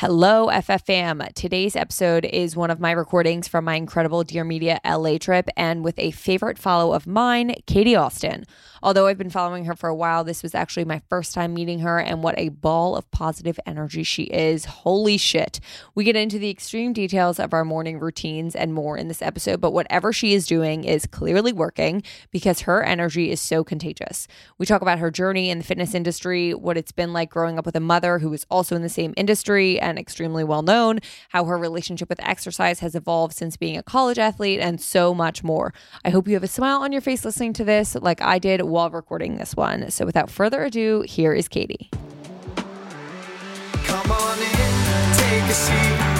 [0.00, 1.32] Hello, FFM.
[1.32, 5.82] Today's episode is one of my recordings from my incredible Dear Media LA trip and
[5.82, 8.44] with a favorite follow of mine, Katie Austin.
[8.82, 11.78] Although I've been following her for a while, this was actually my first time meeting
[11.78, 14.66] her, and what a ball of positive energy she is.
[14.66, 15.60] Holy shit.
[15.94, 19.62] We get into the extreme details of our morning routines and more in this episode,
[19.62, 24.28] but whatever she is doing is clearly working because her energy is so contagious.
[24.58, 27.64] We talk about her journey in the fitness industry, what it's been like growing up
[27.64, 30.98] with a mother who is also in the same industry and extremely well known,
[31.30, 35.44] how her relationship with exercise has evolved since being a college athlete, and so much
[35.44, 35.72] more.
[36.04, 38.62] I hope you have a smile on your face listening to this, like I did
[38.62, 39.90] while recording this one.
[39.90, 41.88] So without further ado, here is Katie.
[43.84, 46.15] Come on in, take a seat,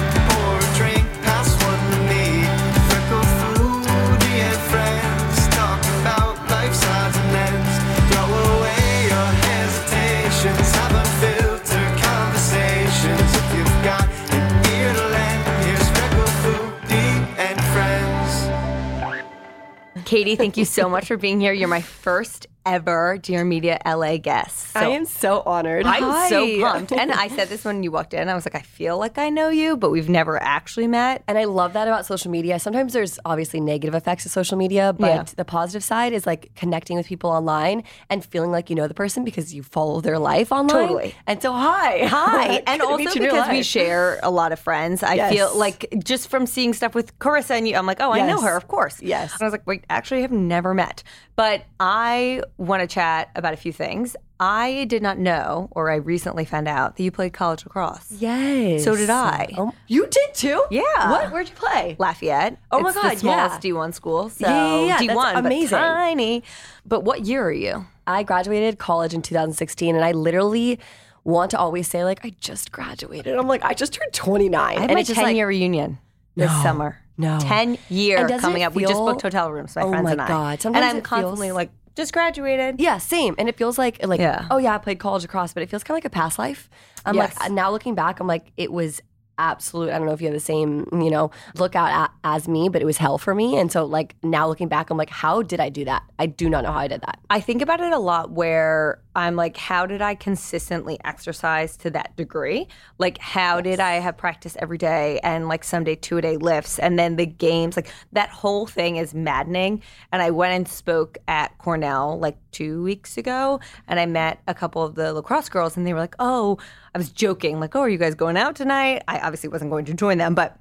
[20.07, 21.51] Katie, thank you so much for being here.
[21.51, 24.71] You're my first ever Dear Media LA guest.
[24.73, 25.85] So I am so honored.
[25.85, 26.91] I'm so pumped.
[26.91, 28.27] And I said this when you walked in.
[28.29, 31.23] I was like, I feel like I know you, but we've never actually met.
[31.27, 32.59] And I love that about social media.
[32.59, 35.23] Sometimes there's obviously negative effects of social media, but Yeah.
[35.35, 38.93] the positive side is like connecting with people online and feeling like you know the
[38.93, 40.87] person because you follow their life online.
[40.87, 41.15] Totally.
[41.25, 42.05] And so, hi.
[42.07, 42.63] Hi.
[42.67, 45.31] And also meet you in real because we share a lot of friends, I Yes.
[45.33, 48.41] feel like just from seeing stuff with Carissa and you, I'm like, oh, I know
[48.41, 49.01] her, of course.
[49.01, 49.33] Yes.
[49.33, 51.03] And I was like, wait, actually, I have never met.
[51.35, 54.15] But I want to chat about a few things.
[54.39, 58.11] I did not know, or I recently found out, that you played college lacrosse.
[58.11, 58.83] Yes.
[58.83, 59.47] So did I.
[59.57, 60.63] Oh, you did too?
[60.71, 60.81] Yeah.
[61.11, 61.31] What?
[61.31, 61.95] Where'd you play?
[61.99, 62.57] Lafayette.
[62.71, 63.71] Oh my It's God, the smallest yeah.
[63.71, 64.29] D1 school.
[64.29, 64.97] So Yeah, yeah, yeah.
[64.99, 65.77] D1, That's but amazing.
[65.77, 66.43] tiny.
[66.85, 67.85] But what year are you?
[68.05, 70.79] I graduated college in 2016 and I literally
[71.23, 73.35] want to always say like I just graduated.
[73.37, 74.59] I'm like I just turned 29.
[74.59, 75.97] I have and my it's just 10 like, year reunion
[76.35, 76.61] this No.
[76.63, 76.99] summer.
[77.17, 77.39] No.
[77.39, 78.75] 10 year coming up.
[78.75, 80.27] we just booked hotel rooms, my Oh friends my and I.
[80.27, 80.51] God.
[80.53, 82.79] And Sometimes I'm it constantly feels- like, just graduated.
[82.79, 83.35] Yeah, same.
[83.37, 84.47] And it feels like like Yeah.
[84.49, 86.69] oh yeah, I played college lacrosse, but it feels kind of like a past life.
[87.05, 87.37] I'm Yes.
[87.39, 89.01] like now looking back, I'm like it was
[89.39, 89.91] absolute.
[89.91, 92.69] I don't know if you have the same you know look out at, as me,
[92.69, 93.57] but it was hell for me.
[93.59, 96.03] And so like now looking back, I'm like, how did I do that?
[96.17, 97.19] I do not know how I did that.
[97.29, 101.89] I think about it a lot where I'm like, how did I consistently exercise to
[101.89, 102.67] that degree?
[102.99, 106.77] Like, how did I have practice every day and like someday two a day lifts
[106.77, 107.75] and then the games?
[107.75, 109.81] Like, that whole thing is maddening.
[110.11, 114.53] And I went and spoke at Cornell like two weeks ago and I met a
[114.53, 116.59] couple of the lacrosse girls and they were like, oh,
[116.93, 119.01] I was joking, like, oh, are you guys going out tonight?
[119.07, 120.59] I obviously wasn't going to join them, but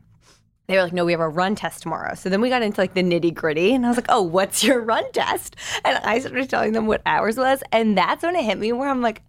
[0.67, 2.15] they were like, no, we have a run test tomorrow.
[2.15, 4.65] So then we got into like the nitty gritty, and I was like, oh, what's
[4.65, 5.57] your run test?
[5.85, 8.89] And I started telling them what ours was, and that's when it hit me where
[8.89, 9.23] I'm like,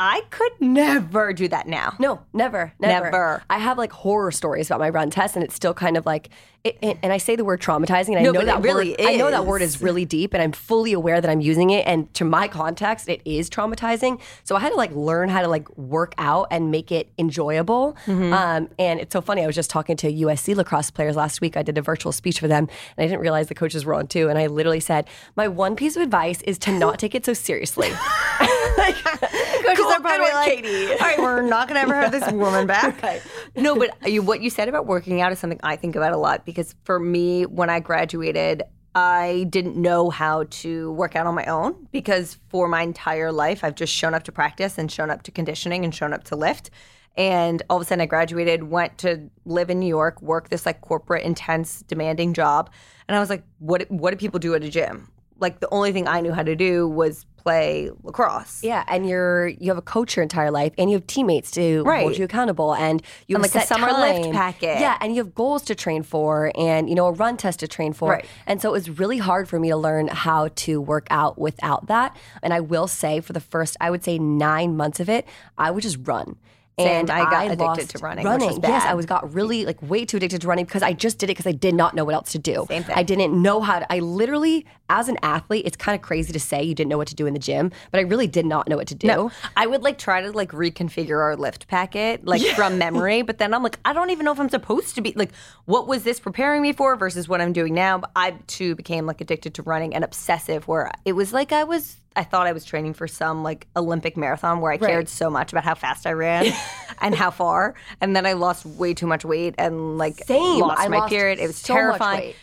[0.00, 1.94] I could never do that now.
[1.98, 3.06] No, never, never.
[3.06, 3.42] Never.
[3.50, 6.30] I have like horror stories about my run test, and it's still kind of like,
[6.68, 8.90] it, it- and I say the word traumatizing, and I No, know but that really
[8.90, 9.80] word, I know that word is.
[9.82, 11.86] really deep, and I'm fully aware that I'm using it.
[11.86, 14.20] And to my context, it is traumatizing.
[14.44, 17.96] So I had to like learn how to like work out and make it enjoyable.
[18.06, 18.32] Mm-hmm.
[18.32, 19.42] Um, and it's so funny.
[19.42, 21.56] I was just talking to USC lacrosse players last week.
[21.56, 24.06] I did a virtual speech for them, and I didn't realize the coaches were on
[24.06, 24.28] too.
[24.28, 27.32] And I literally said, my one piece of advice is to not take it so
[27.34, 27.90] seriously.
[28.78, 30.64] like, Coaches are probably like,
[31.00, 33.22] all right, we're not going to ever have this woman back.
[33.56, 36.16] No, but you, what you said about working out is something I think about a
[36.16, 38.62] lot because for me, when I graduated,
[38.94, 43.62] I didn't know how to work out on my own because for my entire life,
[43.62, 46.36] I've just shown up to practice and shown up to conditioning and shown up to
[46.36, 46.70] lift.
[47.16, 50.64] And all of a sudden, I graduated, went to live in New York, work this
[50.64, 52.70] like corporate, intense, demanding job.
[53.08, 55.08] And I was like, what, what do people do at a gym?
[55.40, 58.62] Like the only thing I knew how to do was play lacrosse.
[58.62, 61.82] Yeah, and you're you have a coach your entire life, and you have teammates to
[61.84, 62.02] Right.
[62.02, 64.80] hold you accountable, and you And have like a summer lift packet.
[64.80, 67.68] Yeah, and you have goals to train for, and you know a run test to
[67.68, 68.10] train for.
[68.12, 68.26] Right.
[68.46, 71.86] And so it was really hard for me to learn how to work out without
[71.86, 72.16] that.
[72.42, 75.26] And I will say, for the first, I would say nine months of it,
[75.56, 76.36] I would just run.
[76.78, 78.84] And I got addicted to running, which Running, yes.
[78.84, 81.36] I was got really like way too addicted to running because I just did it
[81.36, 82.66] because I did not know what else to do.
[82.68, 82.94] Same thing.
[82.96, 83.92] I didn't know how to.
[83.92, 87.08] I literally, as an athlete, it's kind of crazy to say you didn't know what
[87.08, 89.06] to do in the gym, but I really did not know what to do.
[89.06, 93.38] No, I would like try to like reconfigure our lift packet like from memory, but
[93.38, 95.32] then I'm like, I don't even know if I'm supposed to be like,
[95.64, 97.98] what was this preparing me for versus what I'm doing now?
[97.98, 101.64] But I too became like addicted to running and obsessive, where it was like I
[101.64, 101.96] was.
[102.16, 105.52] I thought I was training for some like Olympic marathon where I cared so much
[105.52, 106.46] about how fast I ran
[107.00, 110.60] and how far, and then I lost way too much weight and like Same.
[110.60, 111.38] lost I my lost period.
[111.38, 112.34] It was so terrifying.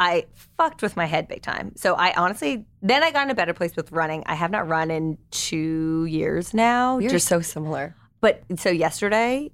[0.00, 0.26] I
[0.56, 1.72] fucked with my head big time.
[1.76, 4.22] So I honestly, then I got in a better place with running.
[4.26, 6.98] I have not run in two years now.
[6.98, 7.94] You're just so similar.
[8.20, 9.50] but so yesterday,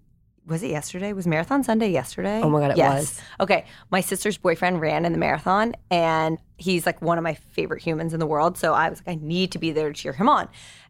[0.46, 1.12] was it yesterday?
[1.12, 2.40] Was Marathon Sunday yesterday?
[2.42, 3.00] Oh my God, it yes.
[3.00, 3.20] was.
[3.40, 7.82] Okay, my sister's boyfriend ran in the marathon, and he's like one of my favorite
[7.82, 8.56] humans in the world.
[8.58, 10.48] So I was like, I need to be there to cheer him on,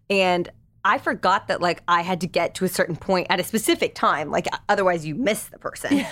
[0.08, 0.48] and.
[0.86, 3.94] I forgot that like I had to get to a certain point at a specific
[3.94, 4.30] time.
[4.30, 6.04] Like otherwise you miss the person.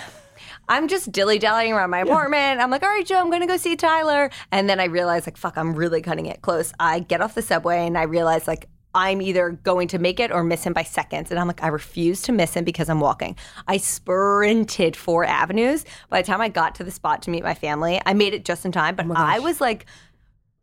[0.67, 2.59] I'm just dilly dallying around my apartment.
[2.59, 4.31] I'm like, all right, Joe, I'm gonna go see Tyler.
[4.51, 6.73] And then I realize, like, fuck, I'm really cutting it close.
[6.79, 10.31] I get off the subway and I realize, like, I'm either going to make it
[10.31, 11.31] or miss him by seconds.
[11.31, 13.35] And I'm like, I refuse to miss him because I'm walking.
[13.67, 15.85] I sprinted four avenues.
[16.09, 18.45] By the time I got to the spot to meet my family, I made it
[18.45, 18.95] just in time.
[18.95, 19.85] But oh I was like,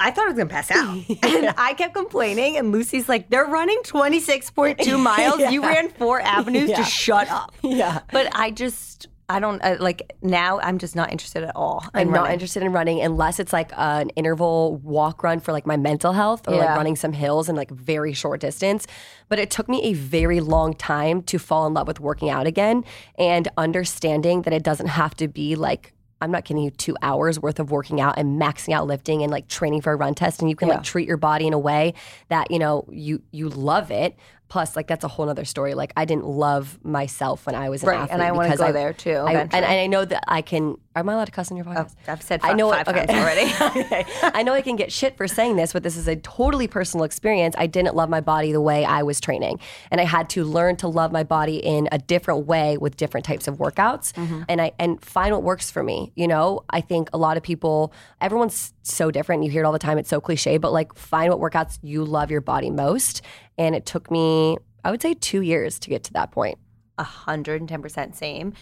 [0.03, 0.97] I thought I was gonna pass out.
[1.23, 5.41] And I kept complaining, and Lucy's like, they're running 26.2 miles.
[5.53, 7.53] You ran four avenues, just shut up.
[7.63, 8.01] Yeah.
[8.11, 11.85] But I just, I don't, uh, like, now I'm just not interested at all.
[11.95, 12.33] I'm not running.
[12.33, 16.49] interested in running unless it's like an interval walk run for like my mental health
[16.49, 16.67] or Yeah.
[16.67, 18.87] like running some hills in like very short distance.
[19.29, 22.47] But it took me a very long time to fall in love with working out
[22.47, 22.85] again
[23.19, 25.93] and understanding that it doesn't have to be like
[26.23, 29.33] I'm not kidding you, two hours worth of working out and maxing out lifting and
[29.33, 30.41] like training for a run test.
[30.43, 30.75] And you can Yeah.
[30.75, 31.95] like treat your body in a way
[32.29, 34.19] that, you know, you you love it.
[34.51, 35.73] Plus, like that's a whole other story.
[35.73, 38.73] Like I didn't love myself when I was an Right, and I wanna because go
[38.73, 40.77] there, too, I, and, and I know that I can.
[40.97, 41.95] Am I allowed to cuss on your podcast?
[42.09, 43.07] I've said I know five okay.
[43.07, 43.81] times already.
[43.81, 44.05] okay.
[44.23, 47.05] I know I can get shit for saying this, but this is a totally personal
[47.05, 47.55] experience.
[47.57, 49.61] I didn't love my body the way I was training.
[49.93, 53.25] And I had to learn to love my body in a different way with different
[53.25, 54.43] types of workouts Mm-hmm.
[54.49, 56.13] and I and find what works for me.
[56.17, 59.45] You know, I think a lot of people everyone's so different.
[59.45, 59.97] You hear it all the time.
[59.97, 63.23] It's so cliche, but like find what workouts you love your body most.
[63.61, 66.59] And it took me, I would say 2 years to get to that point.
[66.99, 68.55] 110% same.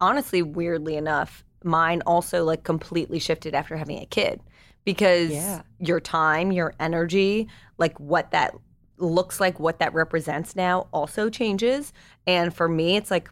[0.00, 4.40] Honestly, weirdly enough, mine also like completely shifted after having a kid
[4.84, 5.62] because Yeah.
[5.78, 8.54] your time, your energy, like what that
[8.98, 11.92] looks like, what that represents now also changes.
[12.26, 13.30] And for me, it's like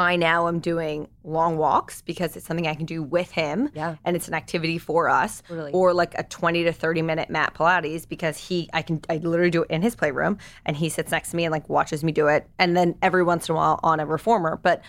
[0.00, 3.70] I now am doing long walks because it's something I can do with him.
[3.74, 3.96] Yeah.
[4.04, 5.42] And it's an activity for us.
[5.48, 5.72] Totally.
[5.72, 9.50] Or like a 20 to 30 minute mat Pilates because he I can I literally
[9.50, 12.12] do it in his playroom and he sits next to me and like watches me
[12.12, 12.48] do it.
[12.58, 14.58] And then every once in a while on a reformer.
[14.62, 14.82] But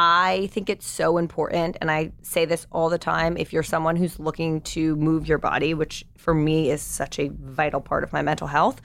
[0.00, 3.36] I think it's so important, and I say this all the time.
[3.36, 7.30] If you're someone who's looking to move your body, which for me is such a
[7.30, 8.80] vital part of my mental health,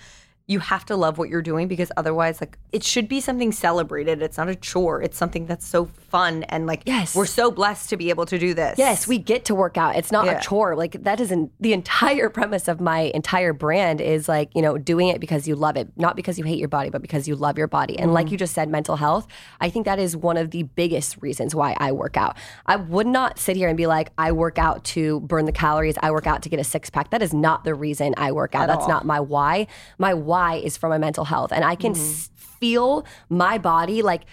[0.46, 4.22] you have to love what you're doing because otherwise, like, it should be something celebrated.
[4.22, 5.02] It's not a chore.
[5.02, 7.16] It's something that's so fun, and like, Yes.
[7.16, 8.78] we're so blessed to be able to do this.
[8.78, 9.96] Yes, we get to work out.
[9.96, 10.40] It's not Yeah.
[10.40, 10.76] a chore.
[10.76, 15.08] Like that isn't the entire premise of my entire brand is like, you know, doing
[15.08, 17.58] it because you love it, not because you hate your body, but because you love
[17.58, 17.98] your body.
[17.98, 18.14] And Mm-hmm.
[18.16, 19.28] like you just said, mental health,
[19.62, 22.36] I think that is one of the biggest reasons why I work out.
[22.66, 25.96] I would not sit here and be like, I work out to burn the calories,
[26.04, 27.12] I work out to get a six pack.
[27.12, 28.68] That is not the reason I work out.
[28.68, 29.68] That's not my why.
[29.98, 30.33] My why
[30.68, 31.52] is for my mental health.
[31.52, 32.02] And I can Mm-hmm.
[32.02, 34.24] s- feel my body like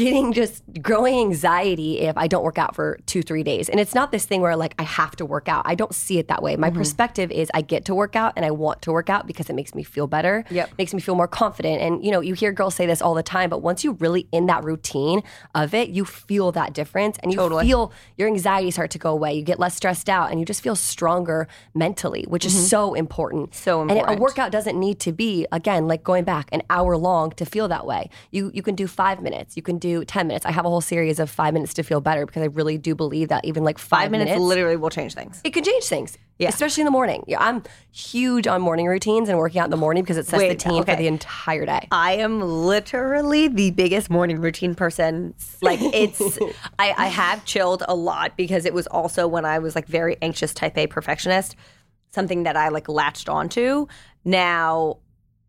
[0.00, 3.68] getting just growing anxiety if I don't work out for two, three days.
[3.68, 5.62] And it's not this thing where like I have to work out.
[5.66, 6.52] I don't see it that way.
[6.52, 6.60] Mm-hmm.
[6.60, 9.50] My perspective is I get to work out and I want to work out because
[9.50, 10.44] it makes me feel better.
[10.50, 10.70] Yep.
[10.78, 11.80] Makes me feel more confident.
[11.82, 14.28] And you know, you hear girls say this all the time, but once you really
[14.32, 15.22] in that routine
[15.54, 17.66] of it, you feel that difference and you Totally.
[17.66, 19.34] feel your anxiety start to go away.
[19.34, 23.50] You get less stressed out and you just feel stronger mentally, which is so important.
[23.50, 23.64] Mm-hmm.
[23.64, 27.30] So And a workout doesn't need to be, again, like going back an hour long
[27.32, 28.10] to feel that way.
[28.30, 30.46] You you can do five minutes, you can do 10 minutes.
[30.46, 32.94] I have a whole series of five minutes to feel better because I really do
[32.94, 35.40] believe that even like five, Five minutes, literally will change things.
[35.44, 36.16] it can change things.
[36.38, 36.48] Yeah.
[36.48, 37.22] Especially in the morning.
[37.26, 40.42] Yeah, I'm huge on morning routines and working out in the morning because it sets
[40.42, 41.86] the Wait, team for the entire day.
[41.92, 45.34] I am literally the biggest morning routine person.
[45.60, 46.38] Like it's,
[46.78, 50.16] I, I have chilled a lot because it was also when I was like very
[50.22, 51.56] anxious type A perfectionist.
[52.08, 53.86] something that I like latched onto.
[54.24, 54.96] Now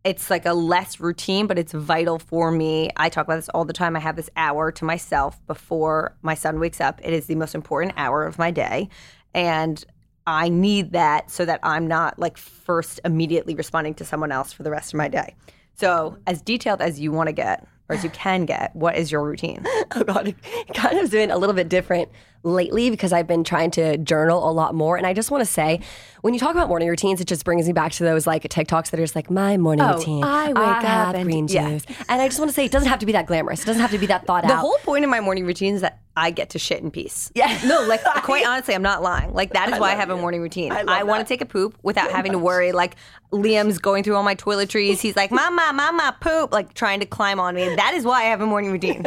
[0.03, 2.89] it's like a less routine, but it's vital for me.
[2.98, 3.96] I talk about this all the time.
[3.96, 7.00] I have this hour to myself before my son wakes up.
[7.03, 8.89] It is the most important hour of my day.
[9.34, 9.84] And
[10.25, 14.63] I need that so that I'm not like first immediately responding to someone else for
[14.63, 15.36] the rest of my day.
[15.74, 19.12] So, as detailed as you want to get, or as you can get, what is
[19.12, 19.65] your routine?
[19.96, 22.10] oh god, it kind of been a little bit different
[22.43, 24.98] lately because I've been trying to journal a lot more.
[24.98, 25.79] And I just want to say,
[26.21, 28.89] when you talk about morning routines, it just brings me back to those like TikToks
[28.91, 30.24] that are just like my morning Oh, routine.
[30.24, 31.69] I wake ah, up and- green yeah.
[31.69, 33.62] juice, and I just want to say it doesn't have to be that glamorous.
[33.63, 34.55] It doesn't have to be that thought The out.
[34.55, 37.31] The whole point of my morning routine is that I get to shit in peace.
[37.36, 37.57] Yeah.
[37.65, 39.33] No, like quite honestly, I'm not lying.
[39.33, 40.71] Like that is why I have a morning routine.
[40.71, 42.71] I, want to take a poop without having to worry.
[42.71, 42.95] Like
[43.31, 45.00] Liam's going through all my toiletries.
[45.00, 47.75] He's like, "Mama, mama, poop!" Like trying to climb on me.
[47.75, 49.03] That is why I have a morning routine.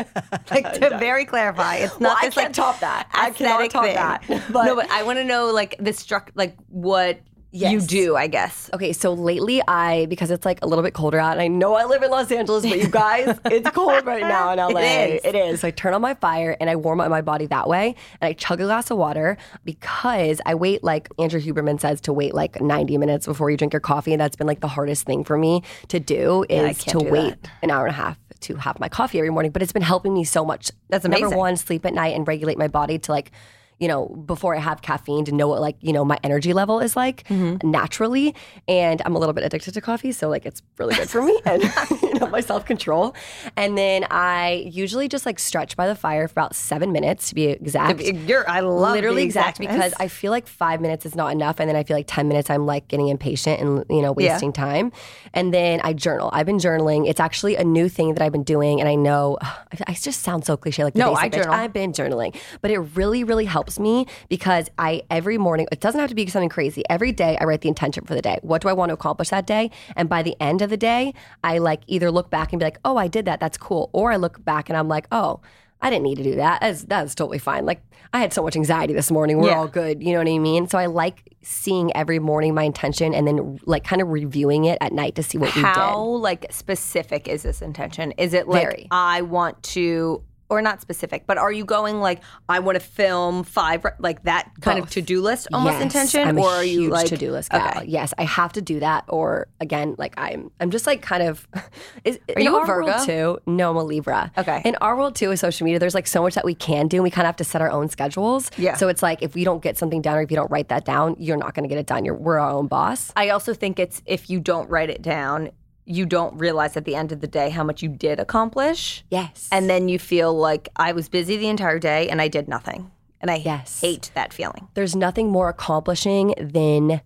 [0.50, 3.08] Like to very clarify, it's Well, not I can't like top that.
[3.12, 3.94] I cannot aesthetic top thing.
[3.94, 4.24] that.
[4.52, 7.20] But- no, but I want to know like the struck, like what
[7.56, 8.16] you do.
[8.16, 8.68] I guess.
[8.74, 11.74] Okay, so lately I because it's like a little bit colder out, and I know
[11.74, 14.80] I live in Los Angeles, but you guys, it's cold right now in LA.
[14.80, 15.24] is.
[15.24, 15.60] It is.
[15.60, 18.28] So I turn on my fire and I warm up my body that way, and
[18.28, 22.34] I chug a glass of water because I wait like Andrew Huberman says to wait
[22.34, 25.22] like 90 minutes before you drink your coffee, and that's been like the hardest thing
[25.22, 27.50] for me to do is can't to do wait that.
[27.62, 29.52] an hour and a half to have my coffee every morning.
[29.52, 30.70] But it's been helping me so much.
[30.88, 33.32] That's Number one, sleep at night and regulate my body to like
[33.80, 36.80] you know, before I have caffeine to know what like, you know, my energy level
[36.80, 37.68] is like Mm-hmm.
[37.70, 38.34] naturally.
[38.68, 40.12] And I'm a little bit addicted to coffee.
[40.12, 41.62] So like it's really good for me and
[42.02, 43.14] you know, my self-control.
[43.56, 47.34] And then I usually just like stretch by the fire for about seven minutes to
[47.34, 48.00] be exact.
[48.02, 48.48] You're.
[48.48, 51.76] I love Literally exact because I feel like five minutes is not enough, and then
[51.76, 54.32] I feel like ten minutes I'm like getting impatient and you know Yeah.
[54.32, 54.92] wasting time.
[55.32, 56.30] And then I journal.
[56.32, 57.08] I've been journaling.
[57.08, 59.38] It's actually a new thing that I've been doing, and I know
[59.88, 61.34] I, just sound so cliche like the No, I bitch.
[61.36, 61.54] journal.
[61.54, 66.00] I've been journaling, but it really really helps me because I every morning it doesn't
[66.00, 66.82] have to be something crazy.
[66.90, 68.38] Every day I write the intention for the day.
[68.42, 69.70] What do I want to accomplish that day?
[69.96, 72.78] And by the end of the day, I like either look back and be like,
[72.84, 73.40] oh, I did that.
[73.40, 73.90] That's cool.
[73.92, 75.40] Or I look back and I'm like, oh.
[75.82, 76.62] I didn't need to do that.
[76.62, 77.66] That's, that's totally fine.
[77.66, 77.82] Like
[78.14, 79.36] I had so much anxiety this morning.
[79.38, 79.58] We're Yeah.
[79.58, 80.02] all good.
[80.02, 80.66] You know what I mean?
[80.66, 84.78] So I like seeing every morning my intention and then like kind of reviewing it
[84.80, 86.22] at night to see what How we did.
[86.22, 88.12] like specific is this intention?
[88.12, 88.88] Is it like Very.
[88.90, 93.44] I want to, or not specific, but are you going like I want to film
[93.44, 96.64] five, like that kind of to do list almost Yes, intention, I'm a or are
[96.64, 97.66] you like to do list gal.
[97.68, 97.86] Okay.
[97.86, 99.04] Yes, I have to do that.
[99.08, 101.46] Or again, like I'm, I'm just like kind of.
[102.04, 103.04] Is, Are you a Virgo?
[103.04, 103.38] Too?
[103.46, 104.30] No, I'm a Libra.
[104.36, 104.62] Okay.
[104.64, 106.98] In our world too, with social media, there's like so much that we can do,
[106.98, 108.50] and we kind of have to set our own schedules.
[108.56, 108.74] Yeah.
[108.76, 110.84] So it's like if we don't get something done, or if you don't write that
[110.84, 112.04] down, you're not going to get it done.
[112.04, 113.12] You're we're our own boss.
[113.16, 115.50] I also think it's if you don't write it down,
[115.86, 119.04] you don't realize at the end of the day how much you did accomplish.
[119.10, 119.48] Yes.
[119.52, 122.90] And then you feel like I was busy the entire day and I did nothing.
[123.20, 123.80] And I Yes.
[123.80, 124.68] hate that feeling.
[124.74, 127.00] there's nothing more accomplishing than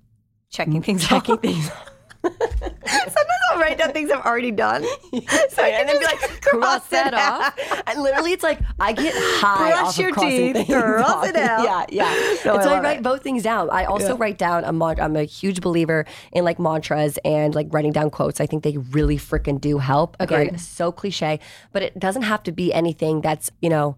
[0.51, 1.41] Checking things checking off.
[1.43, 1.71] things.
[2.25, 2.45] Sometimes
[2.87, 4.83] I'll write down things I've already done.
[5.13, 7.59] so I can and then be like, cross that off.
[7.87, 11.11] And literally, it's like I get high Brush off your of crossing teeth, things cross
[11.11, 11.27] off.
[11.29, 11.65] it out.
[11.65, 12.35] Yeah, yeah.
[12.45, 13.03] No, and I so I write it.
[13.03, 13.69] both things down.
[13.71, 17.67] I also write down a mon- I'm a huge believer in like mantras and like
[17.71, 18.41] writing down quotes.
[18.41, 20.17] I think they really freaking do help.
[20.21, 20.61] Again, Agreed.
[20.61, 21.41] so cliche,
[21.73, 23.97] but it doesn't have to be anything that's you know,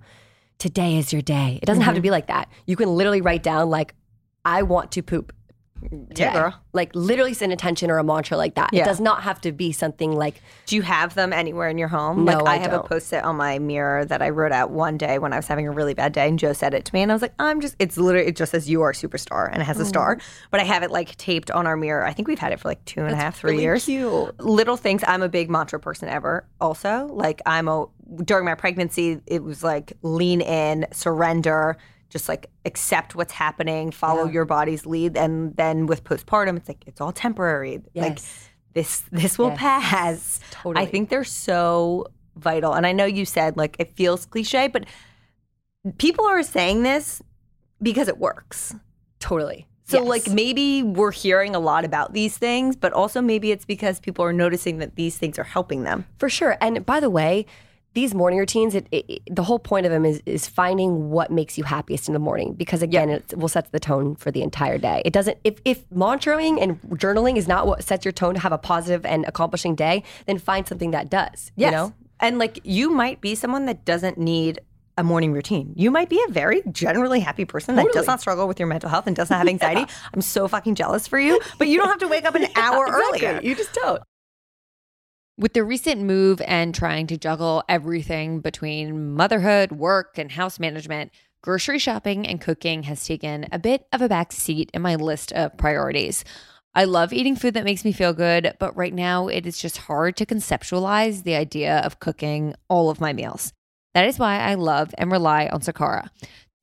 [0.59, 1.59] today is your day.
[1.63, 1.97] It doesn't have Mm-hmm.
[1.97, 2.49] to be like that.
[2.67, 3.95] You can literally write down like,
[4.45, 5.33] I want to poop.
[6.17, 6.61] Yeah, girl.
[6.73, 8.71] Like literally set an intention or a mantra like that.
[8.73, 8.83] Yeah.
[8.83, 11.89] It does not have to be something like Do you have them anywhere in your
[11.89, 12.25] home?
[12.25, 12.87] No, like I, I have a don't.
[12.87, 15.71] post-it on my mirror that I wrote out one day when I was having a
[15.71, 17.77] really bad day, and Joe said it to me, and I was like, I'm just.
[17.79, 19.89] It's literally it just says you are a superstar, and it has a mm.
[19.89, 20.19] star,
[20.51, 22.05] but I have it like taped on our mirror.
[22.05, 23.85] I think we've had it for like two and a half, three really years.
[23.85, 24.41] cute.
[24.41, 25.03] Little things.
[25.07, 26.09] I'm a big mantra person.
[26.09, 27.87] Ever also like I'm a
[28.25, 31.77] during my pregnancy, it was like lean in, surrender.
[32.11, 36.85] Just like accept what's happening, follow your body's lead, and then with postpartum, it's like
[36.87, 37.81] it's all temporary.
[37.95, 38.19] Like
[38.75, 39.59] this this will Yes.
[39.59, 40.41] pass.
[40.51, 40.85] Totally.
[40.85, 42.73] I think they're so vital.
[42.75, 44.85] And I know you said like it feels cliche, but
[45.99, 47.23] people are saying this
[47.83, 48.75] because it works.
[49.19, 49.67] totally.
[49.85, 50.09] So Yes.
[50.09, 54.25] like maybe we're hearing a lot about these things, but also maybe it's because people
[54.25, 56.07] are noticing that these things are helping them.
[56.19, 56.57] For sure.
[56.61, 57.45] And by the way,
[57.95, 61.59] these morning routines, it, it, the whole point of them is, is finding what makes
[61.59, 62.55] you happiest in the morning.
[62.55, 65.03] Because again, it will set the tone for the entire day.
[65.05, 68.53] It doesn't, if, if mantraing and journaling is not what sets your tone to have
[68.53, 71.51] a positive and accomplishing day, then find something that does.
[71.57, 71.93] You know?
[72.21, 74.61] And like you might be someone that doesn't need
[74.99, 75.73] a morning routine.
[75.77, 78.91] You might be a very generally happy person that does not struggle with your mental
[78.91, 79.91] health and doesn't have anxiety.
[80.13, 82.87] I'm so fucking jealous for you, but you don't have to wake up an hour
[82.87, 83.27] Exactly.
[83.27, 83.41] earlier.
[83.43, 84.03] You just don't.
[85.41, 91.13] With the recent move and trying to juggle everything between motherhood, work, and house management,
[91.41, 95.33] grocery shopping and cooking has taken a bit of a back seat in my list
[95.33, 96.27] of priorities.
[96.75, 99.79] I love eating food that makes me feel good, but right now it is just
[99.79, 103.55] hard to conceptualize the idea of cooking all of my meals.
[103.95, 106.11] That is why I love and rely on Sakara.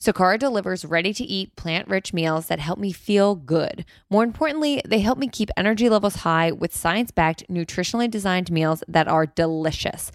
[0.02, 3.84] Sakara delivers ready to eat, plant rich meals that help me feel good.
[4.12, 8.84] More importantly, they help me keep energy levels high with science backed, nutritionally designed meals
[8.88, 10.12] that are delicious.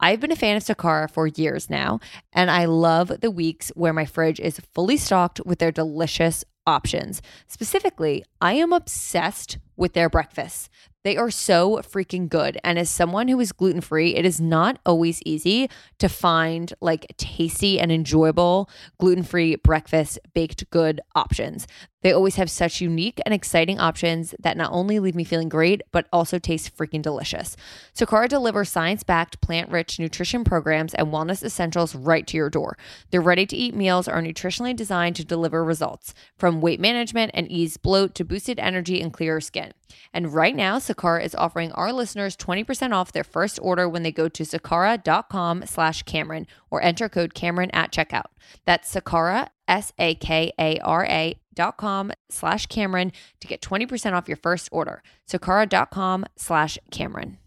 [0.00, 2.00] I've been a fan of Sakara for years now,
[2.32, 7.20] and I love the weeks where my fridge is fully stocked with their delicious options.
[7.48, 10.70] Specifically, I am obsessed with their breakfasts.
[11.08, 12.58] They are so freaking good.
[12.62, 17.06] And as someone who is gluten free, it is not always easy to find like
[17.16, 21.66] tasty and enjoyable gluten free breakfast baked good options.
[22.02, 25.82] They always have such unique and exciting options that not only leave me feeling great,
[25.90, 27.56] but also taste freaking delicious.
[27.94, 32.78] Sakara delivers science backed, plant rich nutrition programs and wellness essentials right to your door.
[33.10, 37.50] Their ready to eat meals are nutritionally designed to deliver results from weight management and
[37.50, 39.72] ease bloat to boosted energy and clearer skin.
[40.12, 44.12] And right now, Sakara is offering our listeners 20% off their first order when they
[44.12, 48.26] go to sakara.com slash Cameron or enter code Cameron at checkout.
[48.64, 55.02] That's Sakara, S-A-K-A-R-A dot com slash Cameron to get 20% off your first order.
[55.28, 57.38] Sakara.com slash Cameron.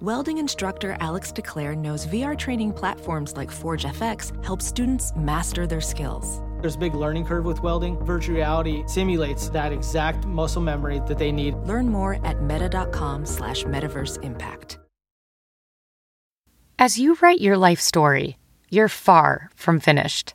[0.00, 5.80] Welding instructor Alex DeClaire knows VR training platforms like Forge FX help students master their
[5.80, 6.42] skills.
[6.60, 7.96] There's a big learning curve with welding.
[8.04, 11.54] Virtual reality simulates that exact muscle memory that they need.
[11.54, 14.78] Learn more at meta.com slash metaverse impact.
[16.80, 18.38] As you write your life story,
[18.70, 20.34] you're far from finished.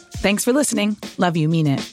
[0.17, 0.97] Thanks for listening.
[1.17, 1.91] Love you, mean it.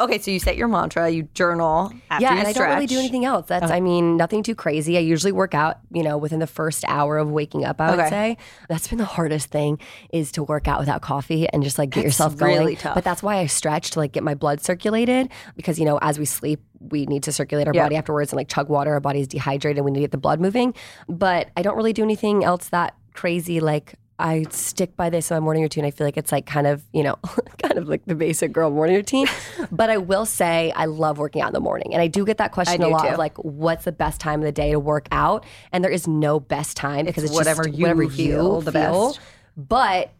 [0.00, 2.86] Okay, so you set your mantra, you journal after yeah, you and I don't really
[2.86, 3.46] do anything else.
[3.46, 4.96] That's, I mean, nothing too crazy.
[4.96, 7.80] I usually work out, you know, within the first hour of waking up.
[7.80, 8.08] I would Okay.
[8.10, 8.36] say
[8.68, 9.78] that's been the hardest thing
[10.12, 12.58] is to work out without coffee and just like get That's yourself going.
[12.58, 12.96] really tough.
[12.96, 16.18] But that's why I stretch to like get my blood circulated because you know, as
[16.18, 17.84] we sleep, we need to circulate our Yeah.
[17.84, 18.92] body afterwards and like chug water.
[18.94, 19.84] Our body's dehydrated.
[19.84, 20.74] We need to get the blood moving.
[21.08, 23.60] But I don't really do anything else that crazy.
[23.60, 25.84] Like I stick by this in my morning routine.
[25.84, 27.16] I feel like it's like kind of, you know,
[27.62, 29.26] kind of like the basic girl morning routine.
[29.72, 31.92] but I will say I love working out in the morning.
[31.92, 33.08] And I do get that question a lot too.
[33.08, 35.44] of like, what's the best time of the day to work out?
[35.72, 38.72] And there is no best time because it's, whatever just you whatever feel you the
[38.72, 39.08] feel.
[39.08, 39.20] best.
[39.56, 40.12] But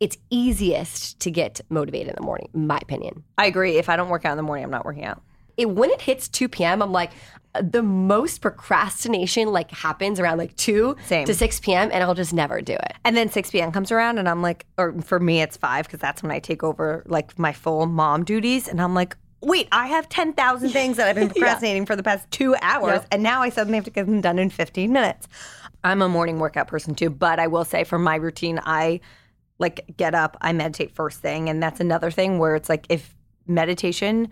[0.00, 3.22] it's easiest to get motivated in the morning, in my opinion.
[3.38, 3.76] I agree.
[3.76, 5.22] If I don't work out in the morning, I'm not working out.
[5.56, 7.12] It, when it hits 2 p.m., I'm like,
[7.60, 11.26] the most procrastination like happens around like 2 Same.
[11.26, 11.90] to 6 p.m.
[11.92, 12.94] and I'll just never do it.
[13.04, 13.72] And then 6 p.m.
[13.72, 16.62] comes around, and I'm like, or for me, it's 5 because that's when I take
[16.62, 18.68] over like my full mom duties.
[18.68, 22.30] And I'm like, wait, I have 10,000 things that I've been procrastinating for the past
[22.30, 23.00] two hours.
[23.00, 23.06] Yep.
[23.12, 25.28] And now I suddenly have to get them done in 15 minutes.
[25.84, 29.00] I'm a morning workout person too, but I will say for my routine, I
[29.58, 31.48] like get up, I meditate first thing.
[31.48, 33.14] And that's another thing where it's like if
[33.46, 34.28] meditation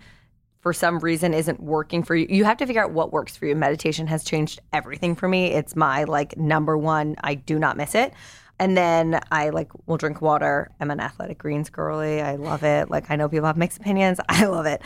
[0.61, 3.45] for some reason isn't working for you, you have to figure out what works for
[3.47, 3.55] you.
[3.55, 5.47] Meditation has changed everything for me.
[5.47, 8.13] It's my like number one, I do not miss it.
[8.59, 10.69] And then I like will drink water.
[10.79, 12.21] I'm an athletic greens girly.
[12.21, 12.91] I love it.
[12.91, 14.19] Like I know people have mixed opinions.
[14.29, 14.81] I love it.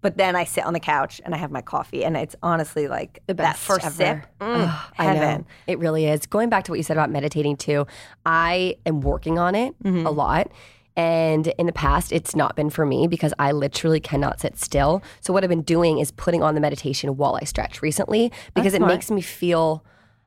[0.00, 2.86] But then I sit on the couch and I have my coffee, and it's honestly
[2.86, 3.94] like The that best first ever.
[3.96, 5.44] sip, mm, Ugh, heaven.
[5.66, 6.24] It really is.
[6.26, 7.84] Going back to what you said about meditating too,
[8.24, 10.06] I am working on it Mm-hmm.
[10.06, 10.52] a lot.
[10.98, 15.00] And in the past, it's not been for me because I literally cannot sit still.
[15.20, 18.74] So, what I've been doing is putting on the meditation while I stretch recently because
[18.74, 18.92] it smart.
[18.92, 19.84] makes me feel.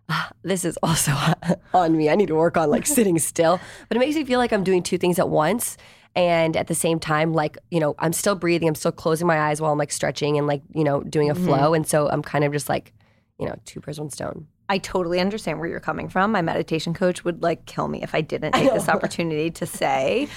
[0.07, 1.11] ah, This is also
[1.73, 2.09] on me.
[2.09, 4.63] I need to work on like sitting still, but it makes me feel like I'm
[4.63, 5.75] doing two things at once.
[6.15, 9.39] And at the same time, like, you know, I'm still breathing, I'm still closing my
[9.39, 11.45] eyes while I'm like stretching and like, you know, doing a Mm-hmm.
[11.45, 11.73] flow.
[11.73, 12.93] And so I'm kind of just like,
[13.39, 14.47] you know, two birds, one stone.
[14.69, 16.31] I totally understand where you're coming from.
[16.31, 20.27] My meditation coach would like kill me if I didn't take this opportunity to say,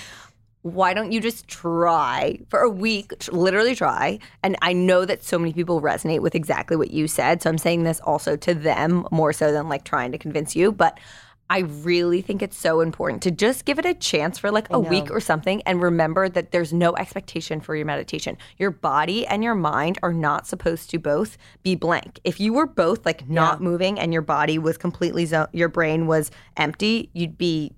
[0.65, 4.19] why don't you just try for a week, literally try?
[4.43, 7.43] And I know that so many people resonate with exactly what you said.
[7.43, 10.73] So I'm saying this also to them more so than like trying to convince you.
[10.73, 10.99] But
[11.51, 14.81] I really think it's so important to just give it a chance for like a
[14.81, 18.39] week or something and remember that there's no expectation for your meditation.
[18.57, 22.21] Your body and your mind are not supposed to both be blank.
[22.25, 26.07] If you were both like not moving and your body was completely, zo- your brain
[26.07, 27.73] was empty, you'd be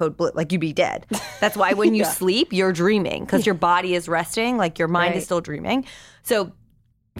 [0.00, 1.06] code blue, like you'd be dead.
[1.40, 5.14] That's why when you sleep, you're dreaming because your body is resting, like your mind
[5.14, 5.84] is still dreaming.
[6.22, 6.52] So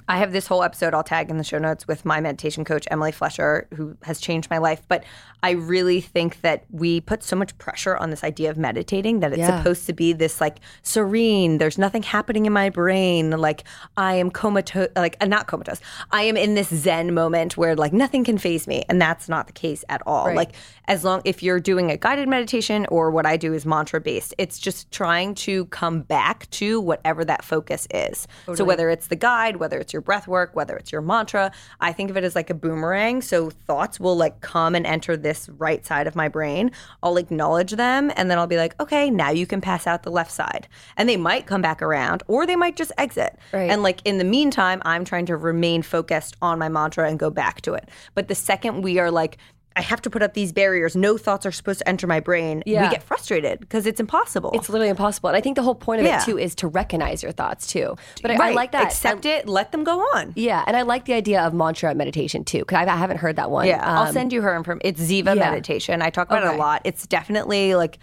[0.08, 2.86] I have this whole episode I'll tag in the show notes with my meditation coach,
[2.90, 4.82] Emily Fletcher, who has changed my life.
[4.88, 5.04] But
[5.42, 9.32] I really think that we put so much pressure on this idea of meditating that
[9.32, 9.58] it's Yeah.
[9.58, 13.30] supposed to be this like serene, there's nothing happening in my brain.
[13.30, 13.64] Like
[13.96, 15.80] I am comatose, like uh, not comatose.
[16.12, 18.84] I am in this Zen moment where like nothing can phase me.
[18.88, 20.26] And that's not the case at all.
[20.26, 20.36] Right.
[20.36, 20.52] Like
[20.90, 24.34] as long, if you're doing a guided meditation or what I do is mantra based,
[24.38, 28.26] it's just trying to come back to whatever that focus is.
[28.56, 31.92] So whether it's the guide, whether it's your breath work, whether it's your mantra, I
[31.92, 33.22] think of it as like a boomerang.
[33.22, 36.72] So thoughts will like come and enter this right side of my brain.
[37.04, 40.10] I'll acknowledge them and then I'll be like, okay, now you can pass out the
[40.10, 40.66] left side.
[40.96, 43.38] And they might come back around or they might just exit.
[43.52, 43.70] Right.
[43.70, 47.30] And like in the meantime, I'm trying to remain focused on my mantra and go
[47.30, 47.88] back to it.
[48.16, 49.38] But the second we are like,
[49.80, 50.94] I have to put up these barriers.
[50.94, 52.62] No thoughts are supposed to enter my brain.
[52.66, 52.82] Yeah.
[52.84, 54.50] We get frustrated because it's impossible.
[54.52, 55.30] It's literally impossible.
[55.30, 56.20] And I think the whole point of Yeah.
[56.20, 57.96] it too is to recognize your thoughts too.
[58.20, 58.84] But I, I like that.
[58.88, 59.48] Accept I- it.
[59.48, 60.34] Let them go on.
[60.36, 62.58] Yeah, and I like the idea of mantra meditation too.
[62.58, 63.66] Because I, haven't heard that one.
[63.66, 64.82] Yeah, I'll Um, send you her information.
[64.86, 65.50] It's Ziva yeah.
[65.50, 66.02] meditation.
[66.02, 66.82] I talk about it a lot.
[66.84, 67.98] It's definitely like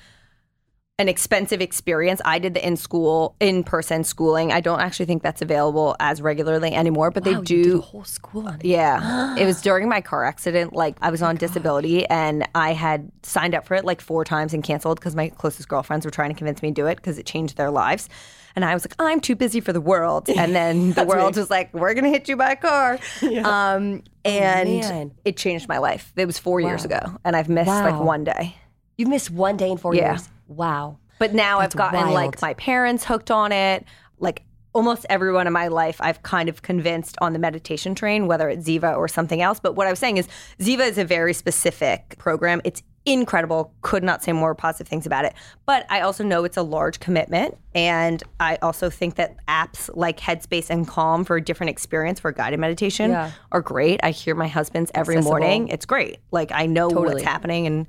[1.00, 2.20] an expensive experience.
[2.26, 4.52] I did the in school, in person schooling.
[4.52, 7.82] I don't actually think that's available as regularly anymore, but wow, they you do.
[7.82, 8.66] whole school on it.
[8.66, 9.36] Yeah.
[9.38, 10.74] it was during my car accident.
[10.74, 14.56] Like I was on disability and I had signed up for it like four times
[14.56, 17.20] and canceled because my closest girlfriends were trying to convince me to do it because
[17.20, 18.10] it changed their lives.
[18.56, 20.28] And I was like, I'm too busy for the world.
[20.36, 22.98] And then the world was like, we're going to hit you by a car.
[23.22, 25.12] Um, and man.
[25.26, 26.12] it changed my life.
[26.16, 27.20] It was four years ago.
[27.24, 28.56] And I've missed like one day.
[28.98, 30.14] You've missed one day in four Yeah.
[30.14, 30.28] years.
[30.48, 30.98] Wow.
[31.20, 32.14] But now That's I've gotten wild.
[32.14, 33.86] like my parents hooked on it.
[34.20, 38.48] Like almost everyone in my life, I've kind of convinced on the meditation train, whether
[38.50, 39.60] it's Ziva or something else.
[39.60, 40.28] But what I was saying is,
[40.60, 42.62] Ziva is a very specific program.
[42.64, 43.74] It's incredible.
[43.82, 45.34] Could not say more positive things about it.
[45.66, 47.58] But I also know it's a large commitment.
[47.74, 52.32] And I also think that apps like Headspace and Calm for a different experience for
[52.32, 53.32] guided meditation Yeah.
[53.52, 54.02] are great.
[54.04, 55.32] I hear my husband's every Accessible.
[55.32, 55.70] morning.
[55.70, 56.18] It's great.
[56.32, 57.14] Like I know Totally.
[57.16, 57.88] what's happening and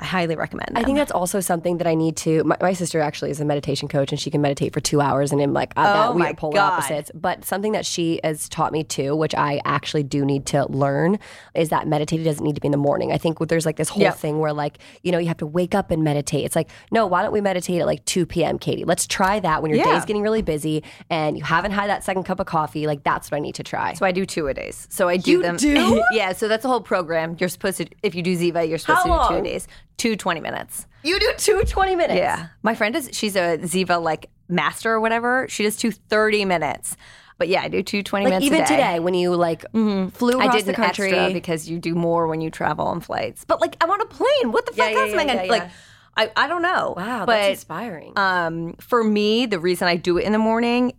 [0.00, 2.44] I highly recommend I think that's also something that I need to.
[2.44, 5.32] My, my sister actually is a meditation coach, and she can meditate for two hours,
[5.32, 6.72] and I'm like, uh, that, Oh we my are polar God.
[6.74, 7.10] opposites.
[7.14, 11.18] But something that she has taught me too, which I actually do need to learn,
[11.52, 13.10] is that meditating doesn't need to be in the morning.
[13.10, 14.16] I think there's like this whole Yep.
[14.18, 16.44] thing where like you know you have to wake up and meditate.
[16.44, 18.60] It's like no, why don't we meditate at like 2 p.m.
[18.60, 18.84] Katie?
[18.84, 19.94] Let's try that when your Yeah.
[19.94, 22.86] day's getting really busy and you haven't had that second cup of coffee.
[22.86, 23.94] Like that's what I need to try.
[23.94, 24.86] So I do two a days.
[24.90, 25.56] So I do You them.
[25.56, 26.04] do?
[26.12, 26.34] yeah.
[26.34, 27.36] So that's a whole program.
[27.40, 29.66] You're supposed to, if you do Ziva, you're supposed How to do two a days,
[29.98, 30.86] two 20 minutes.
[31.02, 32.16] you do two 20 minutes.
[32.18, 32.48] Yeah.
[32.62, 35.46] My friend is, she's a Ziva like master or whatever.
[35.50, 36.96] She does two 30 minutes.
[37.36, 38.46] But yeah, I do two 20 Like minutes.
[38.46, 38.76] even a day.
[38.76, 42.26] today when you like flew I across did the country extra because you do more
[42.26, 43.44] when you travel on flights.
[43.44, 44.50] But like, I'm on a plane.
[44.52, 45.62] What the Yeah, fuck yeah, else am I gonna yeah, like?
[45.62, 45.70] yeah.
[46.16, 46.94] I, I don't know.
[46.96, 48.12] Wow, but that's inspiring.
[48.18, 50.94] um, for me, the reason I do it in the morning,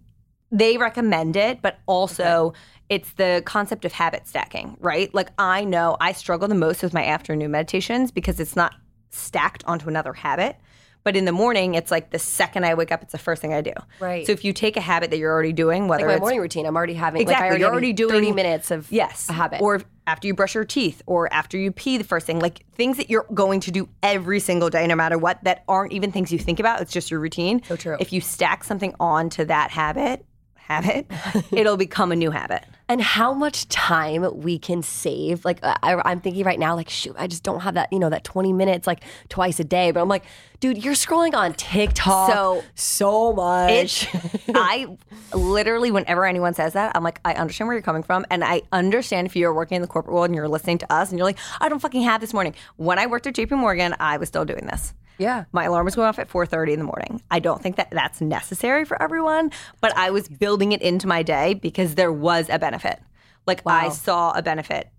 [0.50, 2.54] they recommend it, but also
[2.88, 5.14] it's the concept of habit stacking, right?
[5.14, 8.74] Like I know I struggle the most with my afternoon meditations because it's not
[9.10, 10.58] stacked onto another habit.
[11.06, 13.54] But in the morning, it's like the second I wake up, it's the first thing
[13.54, 13.72] I do.
[14.02, 14.26] Right.
[14.26, 16.66] So if you take a habit that you're already doing, whether like my morning routine.
[16.66, 17.36] I'm already having Exactly.
[17.36, 19.62] Like I already You're already doing 30 minutes of yes a habit.
[19.62, 22.98] or after you brush your teeth, or after you pee the first thing, like things
[22.98, 26.32] that you're going to do every single day, no matter what, that aren't even things
[26.32, 26.82] you think about.
[26.82, 27.62] It's just your routine.
[27.64, 27.96] So true.
[28.00, 30.26] If you stack something onto that habit,
[30.70, 31.08] habit,
[31.52, 32.64] it'll become a new habit.
[32.88, 35.44] and how much time we can save.
[35.46, 38.10] Like I, I'm thinking right now, like shoot, I just don't have that, you know,
[38.10, 39.92] that 20 minutes like twice a day.
[39.92, 40.24] But I'm like,
[40.60, 44.08] dude, you're scrolling on TikTok So- so much.
[44.56, 44.88] I
[45.34, 48.26] literally, whenever anyone says that, I'm like, I understand where you're coming from.
[48.32, 51.10] And I understand if you're working in the corporate world and you're listening to us
[51.10, 52.54] and you're like, I don't fucking have this morning.
[52.78, 54.94] When I worked at JP Morgan, I was still doing this.
[55.20, 55.46] Yeah.
[55.52, 57.22] My alarm was going off at 4:30 in the morning.
[57.30, 59.52] I don't think that that's necessary for everyone,
[59.82, 63.00] but I was building it into my day because there was a benefit.
[63.46, 64.90] Like I saw a benefit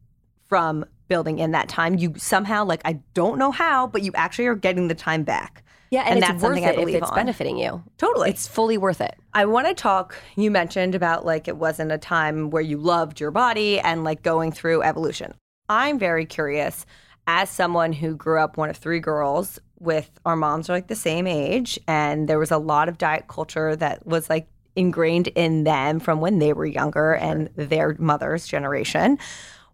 [0.48, 1.96] from building in that time.
[1.96, 5.64] You somehow like I don't know how, but you actually are getting the time back.
[5.90, 7.16] Yeah, and, it's that's worth something I it if believe it's on.
[7.16, 7.82] benefiting you.
[7.98, 8.30] Totally.
[8.30, 9.16] It's fully worth it.
[9.34, 10.14] I want to talk.
[10.36, 14.22] You mentioned about like it wasn't a time where you loved your body and like
[14.22, 15.34] going through evolution.
[15.68, 16.86] I'm very curious
[17.26, 20.94] as someone who grew up one of three girls with our moms are like the
[20.94, 25.64] same age and there was a lot of diet culture that was like ingrained in
[25.64, 29.18] them from when they were younger and their mother's generation.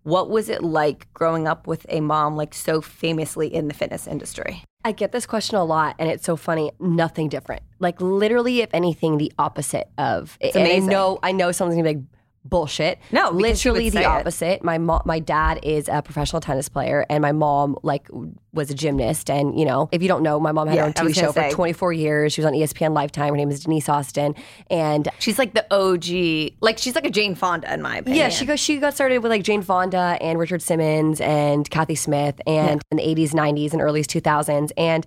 [0.04, 4.06] What was it like growing up with a mom like so famously in the fitness
[4.06, 4.62] industry?
[4.84, 6.70] I get this question a lot, and it's so funny.
[6.78, 7.62] Nothing different.
[7.80, 10.38] Like literally, if anything, the opposite of.
[10.40, 10.90] It's amazing.
[10.90, 11.18] I know.
[11.24, 12.06] I know something's gonna be like
[12.48, 12.98] bullshit.
[13.12, 14.06] No, because she would literally say the it.
[14.06, 14.64] opposite.
[14.64, 18.08] My mom, my dad is a professional tennis player, and my mom like
[18.52, 19.28] was a gymnast.
[19.30, 21.32] And you know, if you don't know, my mom had Yeah, her own TV show
[21.32, 22.32] for 24 years.
[22.32, 23.30] She was on ESPN Lifetime.
[23.30, 24.34] Her name is Denise Austin,
[24.70, 28.16] and She's like the OG, like she's like a Jane Fonda in my opinion.
[28.18, 31.94] yeah, she got she got started with like Jane Fonda and Richard Simmons and Kathy
[31.94, 34.70] Smith and in the 80s, 90s, and early 2000s.
[34.76, 35.06] And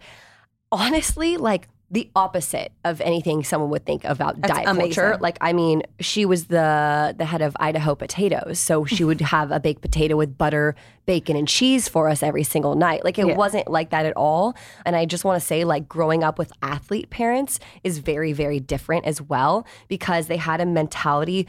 [0.71, 4.93] honestly, like the opposite of anything someone would think about That's diet amazing.
[4.93, 5.17] culture.
[5.19, 9.49] Like, I mean, she was the the head of Idaho Potatoes, so she would have
[9.51, 10.75] a baked potato with butter,
[11.07, 13.03] bacon, and cheese for us every single night.
[13.03, 13.35] Like, it Yeah.
[13.35, 14.55] wasn't like that at all.
[14.85, 18.59] And I just want to say, like, growing up with athlete parents is very, very
[18.59, 21.47] different as well because they had a mentality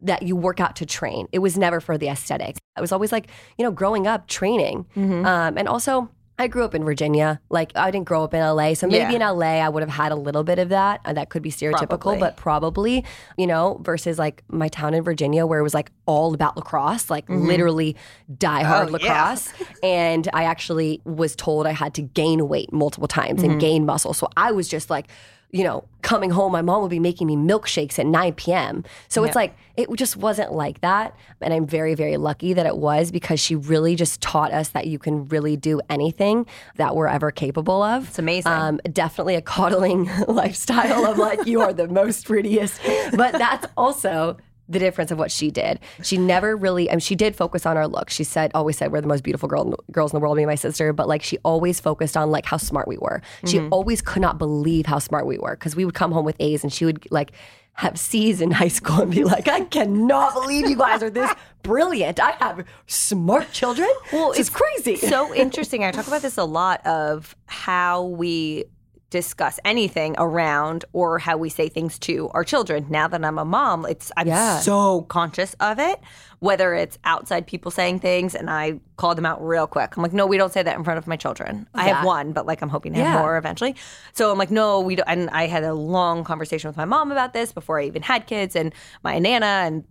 [0.00, 1.26] that you work out to train.
[1.32, 2.58] It was never for the aesthetics.
[2.76, 4.86] It was always like, you know, growing up training.
[4.96, 5.24] Mm-hmm.
[5.26, 7.40] Um, and also, I grew up in Virginia.
[7.50, 8.74] Like, I didn't grow up in LA.
[8.74, 9.12] So maybe Yeah.
[9.12, 11.00] in LA, I would have had a little bit of that.
[11.04, 12.18] And that could be stereotypical, Probably.
[12.18, 13.04] but probably,
[13.36, 17.10] you know, versus like my town in Virginia where it was like all about lacrosse,
[17.10, 17.96] like literally
[18.38, 18.94] die hard Mm-hmm.
[18.96, 19.12] Oh, yeah.
[19.24, 19.52] lacrosse.
[19.82, 23.50] and I actually was told I had to gain weight multiple times Mm-hmm.
[23.52, 24.14] and gain muscle.
[24.14, 25.08] So I was just like,
[25.52, 28.84] you know, coming home, my mom would be making me milkshakes at 9 p.m.
[29.08, 31.14] So it's like, it just wasn't like that.
[31.42, 34.86] And I'm very, very lucky that it was because she really just taught us that
[34.86, 38.08] you can really do anything that we're ever capable of.
[38.08, 38.50] It's amazing.
[38.50, 42.80] Um, definitely a coddling lifestyle of like, you are the most prettiest.
[43.14, 45.80] But that's also the difference of what she did.
[46.02, 48.10] She never really, I mean, she did focus on our look.
[48.10, 50.50] She said, always said, we're the most beautiful girl, girls in the world, me and
[50.50, 50.92] my sister.
[50.92, 53.22] But like, she always focused on like how smart we were.
[53.46, 53.72] She mm-hmm.
[53.72, 56.62] always could not believe how smart we were because we would come home with A's
[56.62, 57.32] and she would like
[57.74, 61.32] have C's in high school and be like, I cannot believe you guys are this
[61.62, 62.20] brilliant.
[62.20, 63.88] I have smart children.
[64.12, 64.96] Well, it's, crazy.
[64.96, 65.84] so interesting.
[65.84, 68.64] I talk about this a lot of how we
[69.12, 72.86] discuss anything around or how we say things to our children.
[72.88, 74.58] Now that I'm a mom, it's I'm Yeah.
[74.60, 76.00] so conscious of it.
[76.40, 79.96] Whether it's outside people saying things and I call them out real quick.
[79.96, 81.68] I'm like, no, we don't say that in front of my children.
[81.74, 83.20] I have one, but like I'm hoping to have Yeah.
[83.20, 83.76] more eventually.
[84.14, 85.08] So I'm like, no, we don't.
[85.08, 88.26] And I had a long conversation with my mom about this before I even had
[88.26, 88.72] kids and
[89.04, 89.84] my nana and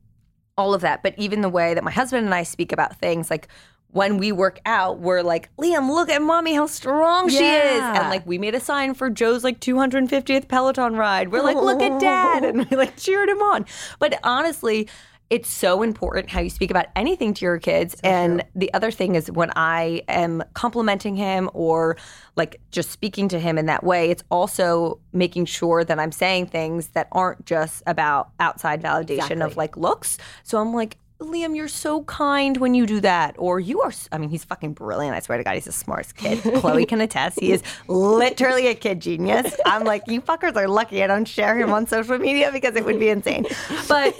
[0.57, 1.03] all of that.
[1.03, 3.47] But even the way that my husband and I speak about things, like
[3.91, 7.82] when we work out, we're like, Liam, look at mommy, how strong she is.
[7.82, 11.32] And like we made a sign for Joe's like 250th Peloton ride.
[11.32, 12.43] We're like, look at dad.
[12.51, 13.65] And we like cheered him on.
[13.99, 14.89] But honestly,
[15.30, 17.95] it's so important how you speak about anything to your kids.
[18.04, 21.95] and the other thing is when I am complimenting him or
[22.36, 26.47] like just speaking to him in that way, it's also making sure that I'm saying
[26.47, 30.17] things that aren't just about outside validation of like looks.
[30.43, 33.36] So I'm like, Liam, you're so kind when you do that.
[33.38, 35.15] Or you are, I mean, he's fucking brilliant.
[35.15, 36.41] I swear to God, he's the smartest kid.
[36.55, 37.39] Chloe can attest.
[37.39, 39.55] He is literally a kid genius.
[39.65, 42.86] I'm like, you fuckers are lucky I don't share him on social media because it
[42.86, 43.45] would be insane.
[43.88, 44.15] But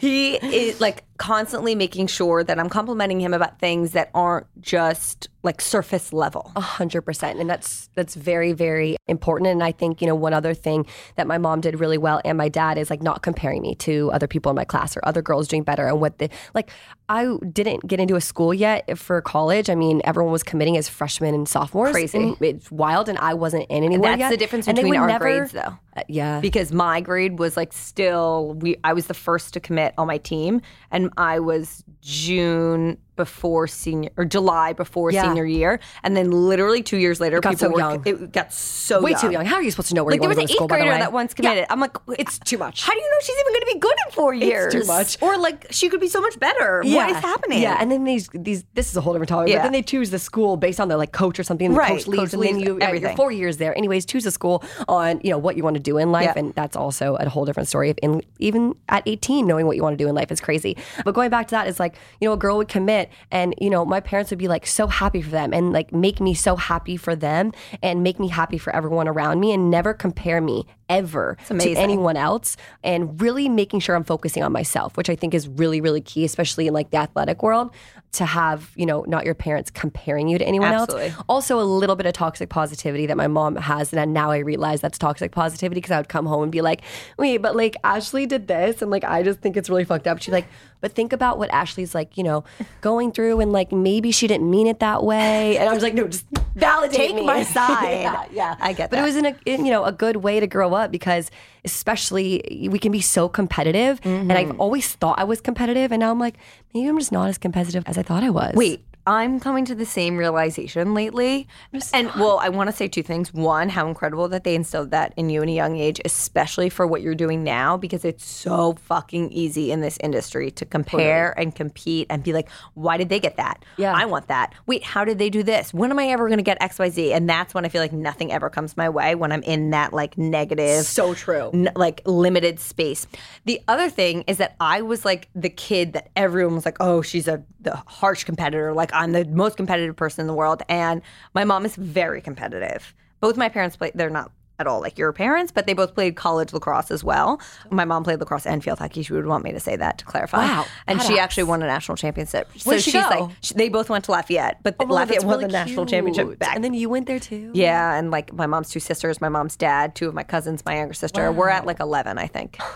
[0.00, 5.28] he is like constantly making sure that I'm complimenting him about things that aren't just
[5.44, 6.52] like surface level.
[6.56, 9.48] A hundred percent, and that's that's very very important.
[9.50, 12.38] And I think you know one other thing that my mom did really well, and
[12.38, 15.22] my dad is like not comparing me to other people in my class or other
[15.22, 15.86] girls doing better.
[15.86, 16.70] And what the like,
[17.08, 19.68] I didn't get into a school yet for college.
[19.68, 21.92] I mean, everyone was committing as freshmen and sophomores.
[21.92, 22.18] Crazy.
[22.18, 24.30] and it's wild, and I wasn't in anywhere That's yet.
[24.30, 25.76] the difference And between our never- grades, though.
[25.94, 29.92] Uh, yeah, because my grade was like still we I was the first to commit
[29.98, 35.24] on my team and I was June before senior or July before Yeah.
[35.24, 38.02] senior year and then literally 2 years later it got people so were young.
[38.06, 39.20] it got so way young.
[39.20, 39.44] too young.
[39.44, 40.52] How are you supposed to know where Like you there want was to an go
[40.52, 40.64] to school?
[40.64, 41.66] eighth by the grader that once committed.
[41.70, 42.82] I'm like, It's too much.
[42.84, 44.72] How do you know she's even going to be good in four years?
[44.72, 45.20] too much.
[45.22, 46.82] Or like she could be so much better.
[46.84, 47.62] What is happening?
[47.62, 49.50] Yeah, and then these these this is a whole different topic.
[49.50, 49.58] Yeah.
[49.58, 51.66] But then they choose the school based on their like coach or something.
[51.66, 53.08] And Right, the coach leaves, coach and then leaves, you yeah, everything.
[53.10, 53.76] you're four years there.
[53.76, 56.40] Anyways, choose a school on you know what you want to do in life, Yeah.
[56.40, 57.90] and that's also a whole different story.
[57.90, 60.76] Of in, even at 18, knowing what you want to do in life is crazy.
[61.04, 63.70] But going back to that is like you know a girl would commit, and you
[63.70, 66.56] know my parents would be like so happy for them, and like make me so
[66.56, 70.66] happy for them, and make me happy for everyone around me, and never compare me
[70.98, 75.34] ever to anyone else and really making sure I'm focusing on myself, which I think
[75.34, 77.70] is really, really key, especially in like the athletic world.
[78.16, 81.06] To have, you know, not your parents comparing you to anyone Absolutely.
[81.08, 81.24] else.
[81.30, 83.90] Also, a little bit of toxic positivity that my mom has.
[83.90, 86.82] And now I realize that's toxic positivity because I would come home and be like,
[87.16, 88.82] wait, but like Ashley did this.
[88.82, 90.20] And like, I just think it's really fucked up.
[90.20, 90.46] She's like,
[90.82, 92.44] but think about what Ashley's like, you know,
[92.82, 95.56] going through and like maybe she didn't mean it that way.
[95.56, 97.24] And I was like, no, just validate Take me.
[97.24, 98.02] my side.
[98.02, 98.56] yeah, yeah.
[98.60, 99.02] I get But that.
[99.02, 101.30] it was in a in, you know a good way to grow up because
[101.64, 104.30] especially we can be so competitive, and Mm-hmm.
[104.32, 106.36] I've always thought I was competitive, and now I'm like
[106.74, 108.54] maybe I'm just not as competitive as I thought I was.
[108.54, 111.48] Wait, I'm coming to the same realization lately.
[111.92, 113.34] And well, I want to say two things.
[113.34, 116.86] One, how incredible that they instilled that in you in a young age, especially for
[116.86, 121.54] what you're doing now, because it's so fucking easy in this industry to compare and
[121.54, 123.64] compete and be like, why did they get that?
[123.76, 123.92] Yeah.
[123.92, 124.54] I want that.
[124.66, 125.74] Wait, how did they do this?
[125.74, 127.12] When am I ever going to get XYZ?
[127.12, 129.92] And that's when I feel like nothing ever comes my way when I'm in that
[129.92, 131.50] like negative so true.
[131.52, 133.06] n- like limited space.
[133.46, 137.02] The other thing is that I was like the kid that everyone was like, "Oh,
[137.02, 138.72] she's a the harsh competitor.
[138.72, 141.02] Like I'm the most competitive person in the world." And
[141.34, 142.94] my mom is very competitive.
[143.20, 143.92] Both my parents play.
[143.94, 147.40] They're not at all like your parents, but they both played college lacrosse as well.
[147.70, 149.02] My mom played lacrosse and field hockey.
[149.02, 150.46] She would want me to say that to clarify.
[150.46, 152.48] Wow, And she actually won a national championship.
[152.58, 153.08] So Where'd she she's go?
[153.08, 155.88] like, she, they both went to Lafayette, but Oh, Lafayette won really the national cute.
[155.88, 157.50] championship back and then you went there too.
[157.54, 160.76] yeah, and like my mom's two sisters, my mom's dad, two of my cousins, my
[160.76, 161.32] younger sister.
[161.32, 162.58] We're at like 11, I think.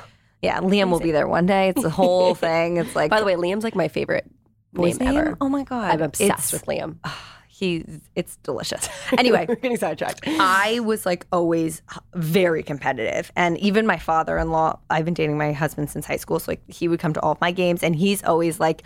[0.43, 1.71] Yeah, Liam will be there one day.
[1.71, 2.77] It's the whole thing.
[2.77, 4.31] It's like By the way, Liam's like my favorite
[4.77, 5.19] boy's name name.
[5.19, 5.37] ever.
[5.41, 6.97] Oh my god, I'm obsessed It's- with Liam.
[7.49, 8.87] He, it's delicious.
[9.17, 10.21] Anyway, We're getting sidetracked.
[10.27, 11.81] I was like always
[12.13, 13.33] very competitive.
[13.35, 16.39] And even my father in law, I've been dating my husband since high school.
[16.39, 18.83] So like he would come to all of my games and he's always like,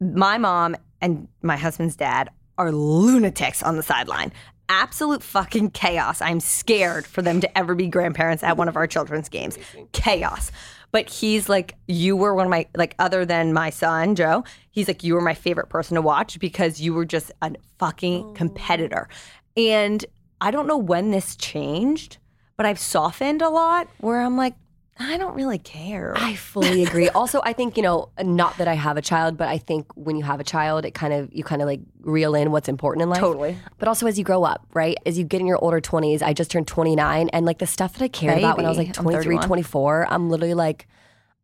[0.00, 4.32] my mom and my husband's dad are lunatics on the sideline.
[4.68, 6.20] Absolute fucking chaos.
[6.20, 9.56] I'm scared for them to ever be grandparents at one of our children's games.
[9.92, 10.50] Chaos.
[10.90, 14.88] But he's like, you were one of my, like, other than my son, Joe, he's
[14.88, 18.32] like, you were my favorite person to watch because you were just a fucking oh.
[18.32, 19.08] competitor.
[19.56, 20.04] And
[20.40, 22.18] I don't know when this changed,
[22.56, 24.54] but I've softened a lot where I'm like,
[25.00, 26.12] I don't really care.
[26.16, 27.08] I fully agree.
[27.14, 30.16] also, I think, you know, not that I have a child, but I think when
[30.16, 33.02] you have a child, it kind of, you kind of like reel in what's important
[33.02, 33.20] in life.
[33.20, 33.56] Totally.
[33.78, 34.96] But also as you grow up, right?
[35.06, 37.92] As you get in your older 20s, I just turned 29 and like the stuff
[37.94, 40.88] that I cared about when I was like I'm 23, 24, I'm literally like,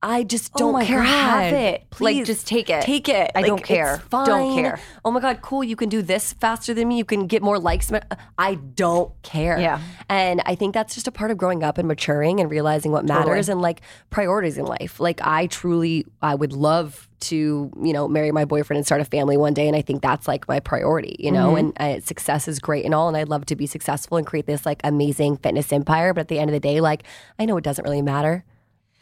[0.07, 1.01] I just Oh don't my care.
[1.03, 1.59] Have God.
[1.59, 1.81] it.
[1.81, 2.27] Like, Please.
[2.27, 2.83] just take it.
[2.83, 3.31] Take it.
[3.35, 4.03] I Like, don't it's care.
[4.11, 4.79] Don't care.
[5.03, 5.65] Oh my God, cool.
[5.65, 6.99] You can do this faster than me.
[6.99, 7.91] You can get more likes.
[8.37, 9.59] I don't care.
[9.59, 9.81] Yeah.
[10.11, 13.07] And I think that's just a part of growing up and maturing and realizing what
[13.07, 15.01] matters and like priorities in life.
[15.01, 19.07] Like I truly, I would love to, you know, marry my boyfriend and start a
[19.07, 19.67] family one day.
[19.67, 22.95] And I think that's like my priority, you know, and uh, success is great and
[22.95, 23.09] all.
[23.09, 26.13] And I'd love to be successful and create this like amazing fitness empire.
[26.13, 27.05] But at the end of the day, like
[27.39, 28.45] I know it doesn't really matter.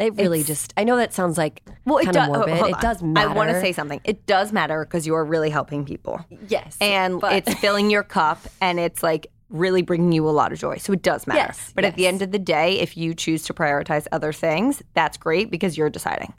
[0.02, 2.28] It really It's- just, I know that sounds like Well, it kind does.
[2.28, 2.70] of morbid.
[2.70, 3.30] it does matter.
[3.30, 4.00] I want to say something.
[4.04, 6.76] It does matter because you are really helping people, yes.
[6.80, 10.58] and but- it's filling your cup, and it's like really bringing you a lot of
[10.58, 10.76] joy.
[10.78, 11.38] So it does matter.
[11.40, 14.82] Yes, but at the end of the day, if you choose to prioritize other things,
[14.94, 16.32] that's great because you're deciding.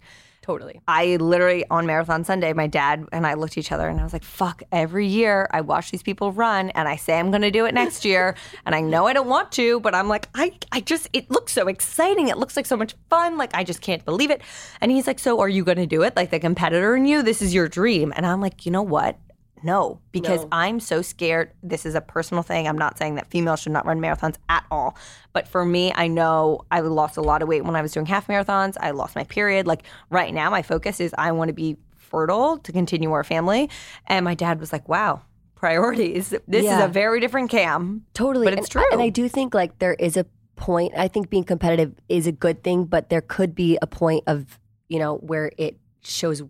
[0.43, 0.81] Totally.
[0.87, 4.03] I literally on Marathon Sunday, my dad and I looked at each other and I
[4.03, 7.49] was like, fuck, every year I watch these people run and I say I'm gonna
[7.49, 8.35] do it next year.
[8.65, 11.53] and I know I don't want to, but I'm like, I, I just, it looks
[11.53, 12.27] so exciting.
[12.27, 13.37] It looks like so much fun.
[13.37, 14.41] Like, I just can't believe it.
[14.81, 16.15] And he's like, So are you gonna do it?
[16.15, 18.13] Like, the competitor in you, this is your dream.
[18.15, 19.17] And I'm like, You know what?
[19.63, 20.49] No, because No.
[20.51, 21.51] I'm so scared.
[21.63, 22.67] This is a personal thing.
[22.67, 24.97] I'm not saying that females should not run marathons at all.
[25.31, 28.05] But for me, I know I lost a lot of weight when I was doing
[28.05, 28.75] half marathons.
[28.79, 29.65] I lost my period.
[29.65, 33.69] Like right now, my focus is I want to be fertile to continue our family.
[34.05, 35.21] And my dad was like, wow,
[35.55, 36.33] priorities.
[36.47, 38.05] This is a very different cam.
[38.13, 38.45] Totally.
[38.45, 38.85] But it's and, true.
[38.91, 40.93] And I do think like there is a point.
[40.95, 44.59] I think being competitive is a good thing, but there could be a point of,
[44.89, 46.43] you know, where it shows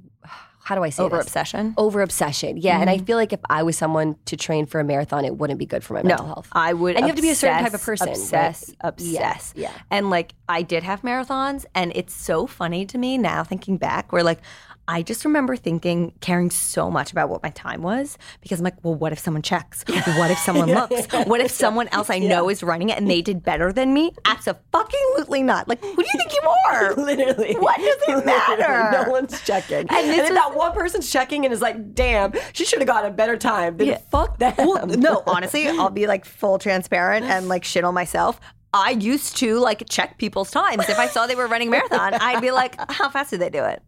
[0.64, 1.28] how do I say Over this?
[1.28, 1.74] obsession.
[1.78, 2.58] Over obsession.
[2.58, 2.80] Yeah.
[2.80, 3.06] And I mm-hmm.
[3.06, 5.84] feel like if I was someone to train for a marathon, it wouldn't be good
[5.84, 6.48] for my mental health.
[6.54, 6.96] I would.
[6.96, 8.48] And you have to be a certain type of obsess, person, right?
[8.82, 9.54] Obsess, Yeah, obsess.
[9.56, 9.72] yeah.
[9.92, 14.12] And like I did have marathons, and it's so funny to me now thinking back,
[14.12, 14.40] where like
[14.88, 18.84] I just remember thinking, caring so much about what my time was because I'm like,
[18.84, 19.86] well, what if someone checks?
[19.88, 21.08] What if someone looks?
[21.26, 24.12] What if someone else I know is running it and they did better than me?
[24.26, 25.68] Absolutely not.
[25.68, 26.94] Like, who do you think you are?
[26.98, 27.54] Literally.
[27.56, 29.04] What does it matter?
[29.06, 29.78] no one's checking.
[29.80, 32.88] And, And if was- that one person's checking and is like, damn, she should have
[32.88, 33.98] gotten a better time, then Yeah.
[34.12, 34.54] fuck them.
[34.58, 38.40] Well, no, honestly, I'll be like full transparent and like shit on myself.
[38.74, 40.90] I used to like check people's times.
[40.90, 43.50] If I saw they were running a marathon, I'd be like, how fast did they
[43.52, 43.82] do it?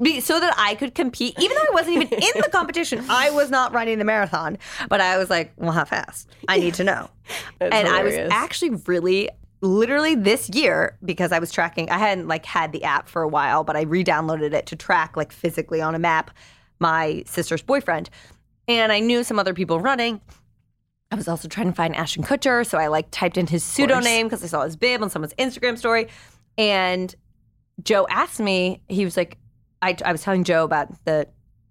[0.00, 3.04] Be, so that I could compete, even though I wasn't even in the competition.
[3.08, 4.58] I was not running the marathon,
[4.88, 6.30] but I was like, well, how fast?
[6.48, 7.10] I need to know.
[7.60, 11.90] and I was actually really literally this year because I was tracking.
[11.90, 15.16] I hadn't like had the app for a while, but I re-downloaded it to track
[15.16, 16.30] like physically on a map
[16.80, 18.10] my sister's boyfriend,
[18.68, 20.20] and I knew some other people running.
[21.10, 24.26] I was also trying to find Ashton Kutcher, so I like typed in his pseudonym
[24.26, 26.08] because I saw his bib on someone's Instagram story,
[26.58, 27.14] and
[27.82, 28.82] Joe asked me.
[28.88, 29.38] He was like,
[29.84, 31.28] I, I was telling Joe about the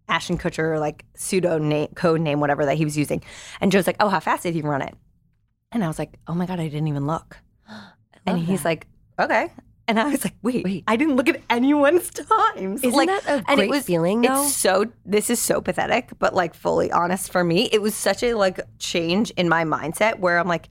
[0.08, 3.24] Ashton Kutcher like pseudo name, code name, whatever that he was using,
[3.60, 4.96] and Joe's like, "Oh, how fast did he run it?"
[5.72, 7.38] And I was like, "Oh my god, I didn't even look."
[8.26, 8.88] And he's like,
[9.20, 9.52] "Okay."
[9.86, 12.10] And I was like, wait, wait, I didn't look at anyone's
[12.56, 12.84] times.
[12.84, 14.46] Isn't like, that a and great it was, feeling, though?
[14.46, 17.68] It's so, this is so pathetic, but like fully honest for me.
[17.72, 20.70] It was such a like change in my mindset where I'm like,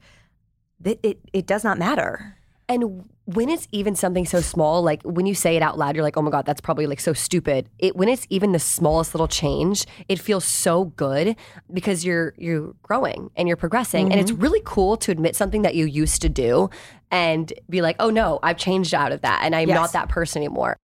[0.83, 2.37] it, it, it does not matter.
[2.67, 6.03] And when it's even something so small, like when you say it out loud, you're
[6.03, 7.69] like, oh my God, that's probably like so stupid.
[7.79, 11.35] It when it's even the smallest little change, it feels so good
[11.71, 14.11] because you're you're growing and you're progressing.
[14.11, 14.41] And it's mm-hmm.
[14.41, 16.69] really cool to admit something that you used to do
[17.11, 19.75] and be like, oh no, I've changed out of that and I'm Yes.
[19.75, 20.77] not that person anymore.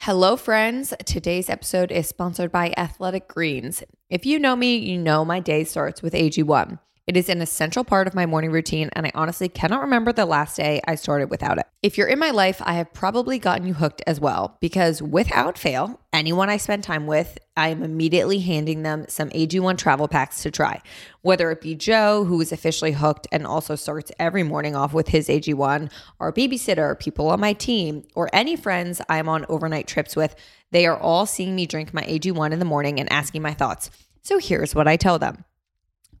[0.00, 0.94] Hello, friends.
[1.04, 3.82] Today's episode is sponsored by Athletic Greens.
[4.08, 6.78] If you know me, you know my day starts with AG1.
[7.06, 10.26] It is an essential part of my morning routine, and I honestly cannot remember the
[10.26, 11.66] last day I started without it.
[11.80, 15.56] If you're in my life, I have probably gotten you hooked as well, because without
[15.56, 20.42] fail, anyone I spend time with, I am immediately handing them some AG1 travel packs
[20.42, 20.82] to try.
[21.22, 25.06] Whether it be Joe, who is officially hooked and also starts every morning off with
[25.06, 30.16] his AG1, our babysitter, people on my team, or any friends I'm on overnight trips
[30.16, 30.34] with,
[30.72, 33.90] they are all seeing me drink my AG1 in the morning and asking my thoughts.
[34.22, 35.44] So here's what I tell them.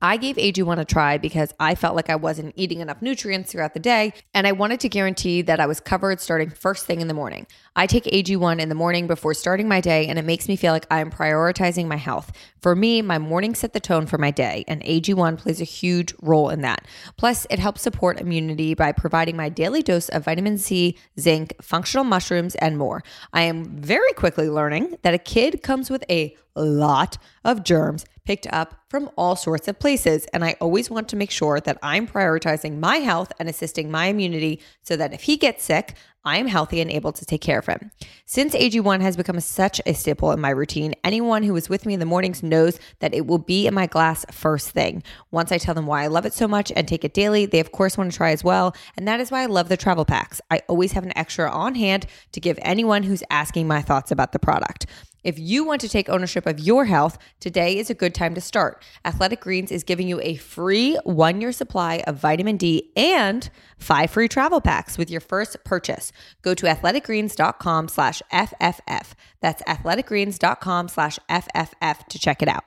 [0.02, 3.74] I gave AG1 a try because I felt like I wasn't eating enough nutrients throughout
[3.74, 7.08] the day, and I wanted to guarantee that I was covered starting first thing in
[7.08, 7.46] the morning.
[7.78, 10.72] I take AG1 in the morning before starting my day, and it makes me feel
[10.72, 12.32] like I am prioritizing my health.
[12.62, 16.14] For me, my mornings set the tone for my day, and AG1 plays a huge
[16.22, 16.86] role in that.
[17.18, 22.04] Plus, it helps support immunity by providing my daily dose of vitamin C, zinc, functional
[22.04, 23.02] mushrooms, and more.
[23.34, 28.46] I am very quickly learning that a kid comes with a lot of germs picked
[28.52, 30.26] up from all sorts of places.
[30.32, 34.06] And I always want to make sure that I'm prioritizing my health and assisting my
[34.06, 35.94] immunity so that if he gets sick,
[36.26, 37.92] I am healthy and able to take care of him.
[38.24, 41.94] Since AG1 has become such a staple in my routine, anyone who is with me
[41.94, 45.04] in the mornings knows that it will be in my glass first thing.
[45.30, 47.60] Once I tell them why I love it so much and take it daily, they
[47.60, 48.74] of course want to try as well.
[48.96, 50.40] And that is why I love the travel packs.
[50.50, 54.32] I always have an extra on hand to give anyone who's asking my thoughts about
[54.32, 54.86] the product.
[55.26, 58.40] If you want to take ownership of your health, today is a good time to
[58.40, 58.84] start.
[59.04, 64.12] Athletic Greens is giving you a free one year supply of vitamin D and five
[64.12, 66.12] free travel packs with your first purchase.
[66.42, 69.14] Go to athleticgreens.com slash FFF.
[69.40, 72.62] That's athleticgreens.com slash FFF to check it out.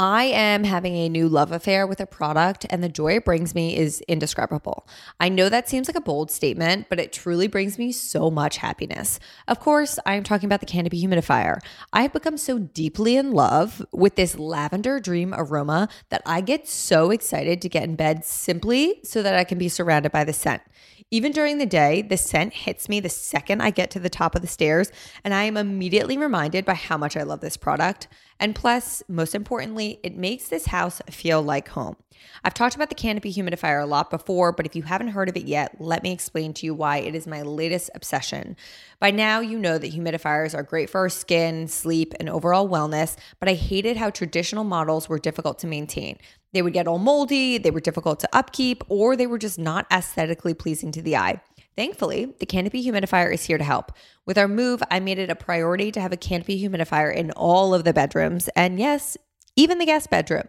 [0.00, 3.52] I am having a new love affair with a product, and the joy it brings
[3.52, 4.86] me is indescribable.
[5.18, 8.58] I know that seems like a bold statement, but it truly brings me so much
[8.58, 9.18] happiness.
[9.48, 11.58] Of course, I am talking about the Canopy humidifier.
[11.92, 16.68] I have become so deeply in love with this lavender dream aroma that I get
[16.68, 20.32] so excited to get in bed simply so that I can be surrounded by the
[20.32, 20.62] scent.
[21.10, 24.34] Even during the day, the scent hits me the second I get to the top
[24.34, 24.92] of the stairs,
[25.24, 28.08] and I am immediately reminded by how much I love this product.
[28.38, 31.96] And plus, most importantly, it makes this house feel like home.
[32.44, 35.36] I've talked about the Canopy humidifier a lot before, but if you haven't heard of
[35.36, 38.54] it yet, let me explain to you why it is my latest obsession.
[39.00, 43.16] By now, you know that humidifiers are great for our skin, sleep, and overall wellness,
[43.40, 46.18] but I hated how traditional models were difficult to maintain.
[46.52, 49.86] They would get all moldy, they were difficult to upkeep, or they were just not
[49.92, 51.40] aesthetically pleasing to the eye.
[51.76, 53.92] Thankfully, the Canopy humidifier is here to help.
[54.26, 57.74] With our move, I made it a priority to have a Canopy humidifier in all
[57.74, 59.16] of the bedrooms, and yes,
[59.54, 60.48] even the guest bedroom.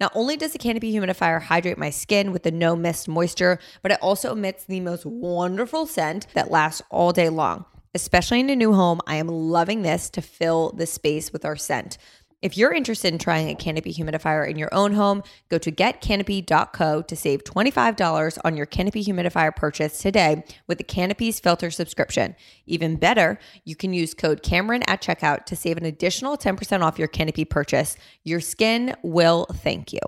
[0.00, 3.92] Not only does the Canopy humidifier hydrate my skin with the no mist moisture, but
[3.92, 7.64] it also emits the most wonderful scent that lasts all day long.
[7.94, 11.54] Especially in a new home, I am loving this to fill the space with our
[11.54, 11.96] scent.
[12.44, 17.00] If you're interested in trying a Canopy humidifier in your own home, go to getcanopy.co
[17.00, 22.36] to save $25 on your Canopy humidifier purchase today with the Canopy's filter subscription.
[22.66, 26.98] Even better, you can use code Cameron at checkout to save an additional 10% off
[26.98, 27.96] your Canopy purchase.
[28.24, 30.00] Your skin will thank you.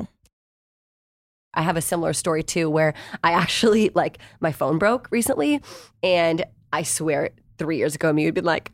[1.54, 2.92] I have a similar story too, where
[3.24, 5.62] I actually like my phone broke recently,
[6.02, 8.72] and I swear three years ago, me would be like,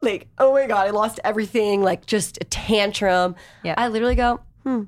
[0.00, 3.34] like, oh my god, I lost everything, like just a tantrum.
[3.64, 3.74] Yeah.
[3.76, 4.84] I literally go, hmm,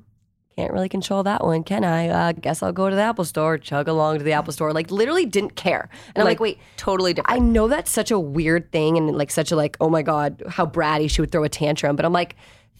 [0.55, 2.07] can't really control that one, can I?
[2.09, 4.73] Uh, guess I'll go to the Apple Store, chug along to the Apple Store.
[4.73, 7.35] Like literally didn't care, and I'm like, wait, totally different.
[7.35, 10.43] I know that's such a weird thing, and like such a like, oh my god,
[10.47, 12.35] how bratty she would throw a tantrum, but I'm like.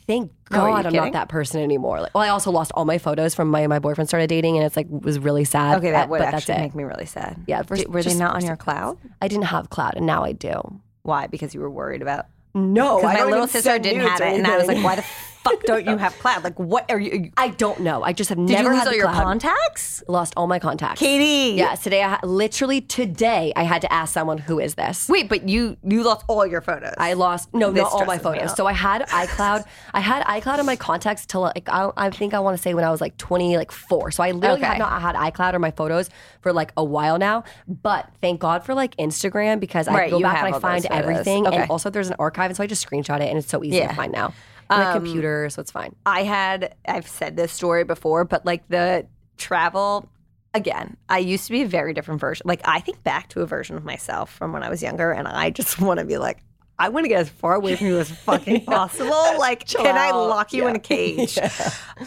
[0.08, 2.02] thank God I'm not that person anymore.
[2.02, 4.66] Like, well, I also lost all my photos from my my boyfriend started dating, and
[4.66, 5.78] it's like was really sad.
[5.78, 6.62] Okay, that would but that's actually it.
[6.68, 7.38] make me really sad.
[7.48, 8.98] Yeah, first- Did- were they not on your cloud?
[9.22, 10.82] I didn't have cloud, and now I do.
[11.04, 11.28] Why?
[11.28, 12.28] Because you were worried about.
[12.54, 15.06] No, Because my little sister didn't have it, and I was like, "Why the
[15.44, 16.44] fuck don't you have cloud?
[16.44, 18.04] Like, what are you?" I don't know.
[18.04, 19.24] I just have Did never you lose had all the your cloud.
[19.24, 20.04] contacts?
[20.08, 21.00] Lost all my contacts.
[21.00, 21.58] Katie.
[21.58, 25.08] Yeah, today I ha- literally today I had to ask someone who is this.
[25.10, 26.94] Wait, but you you lost all your photos.
[26.98, 28.52] I lost no, This not all my stresses me photos.
[28.52, 28.58] out.
[28.58, 29.66] So I had iCloud.
[29.94, 32.74] I had iCloud in my contacts till like I, I think I want to say
[32.74, 34.12] when I was like twenty, like four.
[34.12, 36.10] So I literally have not had iCloud or my photos
[36.42, 37.44] for like a while now.
[37.68, 40.58] But thank God for like Instagram because I Right, go you back have and I
[40.58, 40.98] all those find photos.
[40.98, 41.48] everything.
[41.48, 41.56] Okay.
[41.58, 43.78] And also there's an archive, and so I just screenshot it, and it's so easy
[43.78, 43.90] Yeah.
[43.90, 44.34] to find now.
[44.72, 45.96] On a um, computer, so it's fine.
[46.06, 49.06] I had I've said this story before, but like the
[49.38, 50.10] travel
[50.54, 52.44] again, I used to be a very different version.
[52.46, 55.28] Like I think back to a version of myself from when I was younger and
[55.28, 56.40] I just want to be like
[56.80, 59.12] I want to get as far away from you as fucking possible.
[59.38, 60.80] Like, Chill can I lock you in a Yeah.
[60.80, 61.38] cage?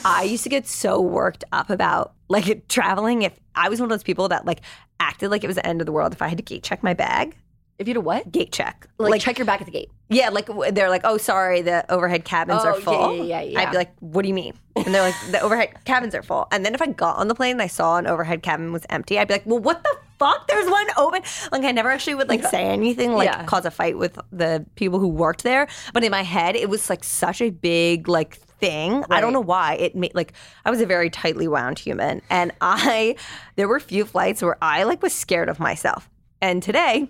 [0.05, 3.23] I used to get so worked up about like traveling.
[3.23, 4.63] If I was one of those people that like
[4.99, 6.83] acted like it was the end of the world if I had to gate check
[6.83, 7.37] my bag,
[7.79, 8.31] If you do what?
[8.31, 8.87] gate check.
[8.99, 9.91] Like, check your back at the gate.
[10.09, 13.17] Yeah, like they're like, oh, sorry, the overhead cabins Oh, are full.
[13.17, 13.61] yeah, yeah, yeah.
[13.61, 14.53] I'd be like, what do you mean?
[14.77, 16.47] And they're like, the overhead cabins are full.
[16.53, 18.87] And then if I got on the plane and I saw an overhead cabin was
[18.91, 20.47] empty, I'd be like, well, what the fuck?
[20.47, 21.23] There's one open.
[21.51, 23.45] Like I never actually would like say anything, like Yeah.
[23.45, 25.67] cause a fight with the people who worked there.
[25.93, 29.05] But in my head, it was like such a big like thing.
[29.11, 30.33] I don't know why it made like
[30.65, 33.17] I was a very tightly wound human, and I
[33.57, 36.09] there were few flights where I like was scared of myself.
[36.41, 37.09] And today,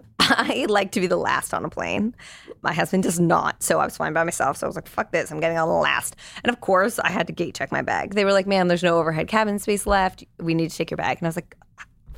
[0.20, 2.14] I like to be the last on a plane.
[2.62, 4.56] My husband does not, so I was flying by myself.
[4.56, 5.30] So I was like, "Fuck this!
[5.30, 8.14] I'm getting on the last." And of course, I had to gate check my bag.
[8.14, 10.24] They were like, "Ma'am, there's no overhead cabin space left.
[10.38, 11.56] We need to take your bag." And I was like,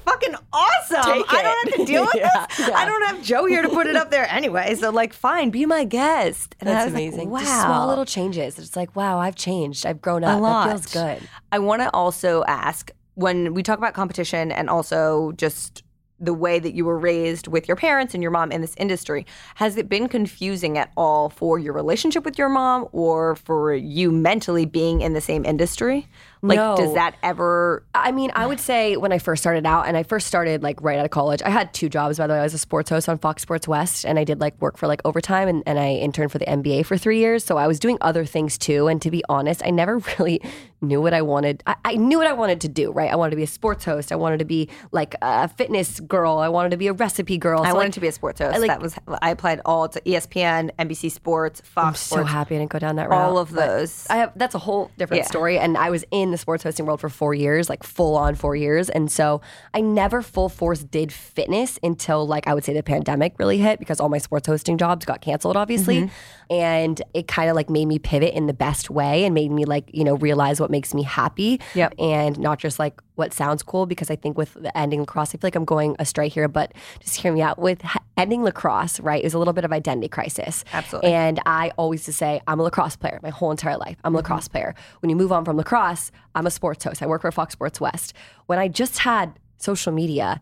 [0.05, 1.03] "Fucking awesome!
[1.03, 1.71] Take I don't it.
[1.71, 2.69] have to deal with Yeah, this.
[2.69, 2.75] yeah.
[2.77, 4.75] I don't have Joe here to put it up there anyway.
[4.75, 7.31] So like, fine, be my guest." And That's was like, amazing.
[7.31, 8.59] wow, Just small little changes.
[8.59, 9.87] It's like, wow, I've changed.
[9.87, 10.39] I've grown up.
[10.39, 10.67] a lot.
[10.67, 11.29] That feels good.
[11.53, 15.84] I want to also ask when we talk about competition and also just
[16.21, 19.27] the way that you were raised with your parents and your mom in this industry,
[19.57, 24.13] has it been confusing at all for your relationship with your mom or for you
[24.13, 26.07] mentally being in the same industry?
[26.47, 26.77] Like, No.
[26.77, 27.83] does that ever?
[27.95, 30.83] I mean, I would say when I first started out, and I first started like
[30.83, 32.39] right out of college, I had two jobs, by the way.
[32.41, 34.87] I was a sports host on Fox Sports West, and I did like work for
[34.87, 37.45] like overtime, and, and I interned for the NBA for three years.
[37.45, 38.89] So I was doing other things too.
[38.89, 40.43] And to be honest, I never really
[40.83, 41.63] knew what I wanted.
[41.67, 43.11] I, I knew what I wanted to do, right?
[43.11, 44.13] I wanted to be a sports host.
[44.13, 46.37] I wanted to be like a fitness girl.
[46.37, 47.61] I wanted to be a recipe girl.
[47.63, 48.55] I wanted like, to be a sports host.
[48.55, 52.31] I, like- that was I applied all to ESPN, NBC Sports, Fox I'm so Sports.
[52.33, 53.19] happy I didn't go down that route.
[53.19, 54.07] all of those.
[54.11, 55.29] I have that's a whole different Yeah.
[55.29, 55.59] story.
[55.59, 58.57] And I was in the sports hosting world for four years, like full on four
[58.57, 58.91] years.
[58.91, 59.41] And so
[59.73, 63.79] I never full force did fitness until like I would say the pandemic really hit
[63.79, 66.03] because all my sports hosting jobs got canceled, obviously.
[66.03, 66.15] Mm-hmm.
[66.51, 69.65] And it kind of like made me pivot in the best way and made me
[69.65, 71.61] like, you know, realize what makes me happy.
[71.75, 71.95] Yep.
[71.99, 75.33] And not just like what sounds cool because I think with the ending lacrosse, I
[75.33, 77.59] feel like I'm going astray here, but just hear me out.
[77.59, 77.83] With
[78.17, 80.65] ending lacrosse, right, is a little bit of identity crisis.
[80.73, 81.13] Absolutely.
[81.13, 83.97] And I always to say, I'm a lacrosse player my whole entire life.
[84.05, 84.25] I'm a Mm-hmm.
[84.25, 84.75] lacrosse player.
[85.01, 87.03] When you move on from lacrosse, I'm a sports host.
[87.03, 88.13] I work for Fox Sports West.
[88.47, 90.41] When I just had social media,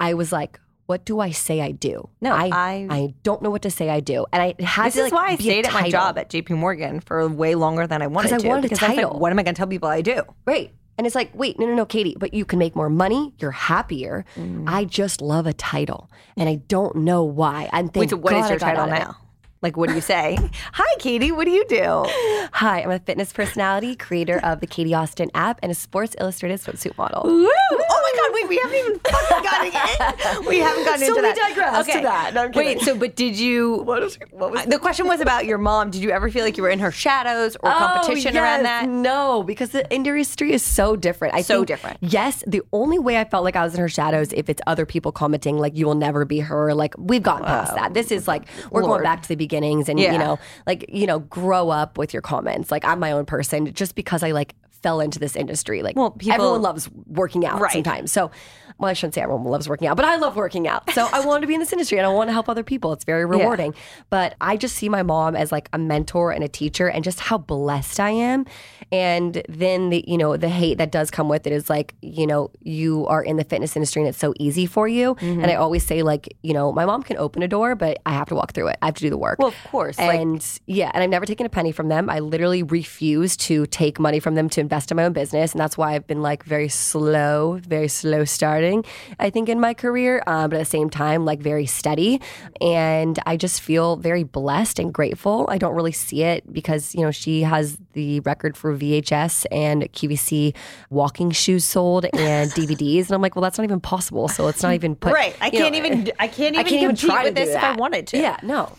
[0.00, 2.08] I was like, what do I say I do?
[2.22, 4.24] No, I, I- I don't know what to say I do.
[4.32, 6.50] And I had This to is like, why I stayed at my job at JP
[6.56, 8.32] Morgan for way longer than I wanted.
[8.32, 8.48] I to.
[8.48, 9.20] wanted a because I was like, title.
[9.20, 10.22] what am I going to tell people I do?
[10.46, 10.72] Right.
[10.96, 13.34] And it's like, wait, no, no, no, Katie, but you can make more money.
[13.38, 14.24] You're happier.
[14.34, 14.64] Mm.
[14.66, 16.10] I just love a title.
[16.38, 17.68] And I don't know why.
[17.72, 19.16] And Wait, thank so what is God I your title now?
[19.60, 20.38] Like, what do you say?
[20.74, 21.32] Hi, Katie.
[21.32, 22.04] What do you do?
[22.52, 26.60] Hi, I'm a fitness personality, creator of the Katie Austin app, and a Sports Illustrated
[26.60, 27.22] swimsuit model.
[27.24, 27.48] Woo!
[27.50, 28.34] Oh my God!
[28.34, 30.48] Wait, we haven't even fucking gotten in.
[30.48, 31.36] We haven't gotten So into we that.
[31.36, 32.34] digress to that.
[32.34, 32.80] No, I'm Wait.
[32.82, 33.78] So, but did you?
[33.82, 35.08] What, is, what was the question?
[35.08, 35.90] Was about your mom.
[35.90, 38.62] Did you ever feel like you were in her shadows or oh, competition Oh, around
[38.62, 38.88] that?
[38.88, 41.34] No, because the industry is so different.
[41.34, 41.98] I So think, different.
[42.00, 44.86] Yes, the only way I felt like I was in her shadows if it's other
[44.86, 46.74] people commenting like you will never be her.
[46.74, 47.92] Like we've gotten past that.
[47.94, 48.92] This is like we're Lord.
[49.00, 50.12] going back to the beginnings, and Yeah.
[50.12, 52.70] you know, like you know, grow up with your comments.
[52.70, 55.82] Like I'm my own person, just because I like fell into this industry.
[55.82, 57.72] Like Well, people- everyone loves working out Right.
[57.72, 58.12] sometimes.
[58.12, 58.30] So,
[58.78, 60.88] well, I shouldn't say everyone loves working out, but I love working out.
[60.92, 62.92] So I wanted to be in this industry and I want to help other people.
[62.92, 63.74] It's very rewarding.
[64.08, 67.18] But I just see my mom as like a mentor and a teacher and just
[67.18, 68.46] how blessed I am.
[68.92, 72.26] And then the, you know, the hate that does come with it is like, you
[72.26, 75.16] know, you are in the fitness industry and it's so easy for you.
[75.16, 75.42] Mm-hmm.
[75.42, 78.12] And I always say like, you know, my mom can open a door, but I
[78.12, 78.78] have to walk through it.
[78.80, 79.40] I have to do the work.
[79.40, 82.08] Well, of course, like- And yeah, and I've never taken a penny from them.
[82.08, 85.52] I literally refuse to take money from them to invest in my own business.
[85.52, 88.84] And that's why I've been like very slow, very slow started footing,
[89.18, 92.20] I think, in my career, uh, but at the same time, like very steady.
[92.60, 95.46] And I just feel very blessed and grateful.
[95.48, 99.82] I don't really see it because, you know, she has the record for VHS and
[99.92, 100.54] QVC
[100.90, 103.06] walking shoes sold and DVDs.
[103.06, 104.28] And I'm like, well, that's not even possible.
[104.28, 105.12] So it's not even put.
[105.12, 105.36] right.
[105.40, 106.12] I can't even.
[106.18, 108.06] I can't even I can't even compete try to with do this if I wanted
[108.08, 108.18] to.
[108.18, 108.72] Yeah, no.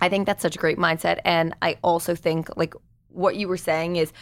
[0.00, 1.20] I think that's such a great mindset.
[1.24, 2.74] And I also think like
[3.08, 4.12] what you were saying is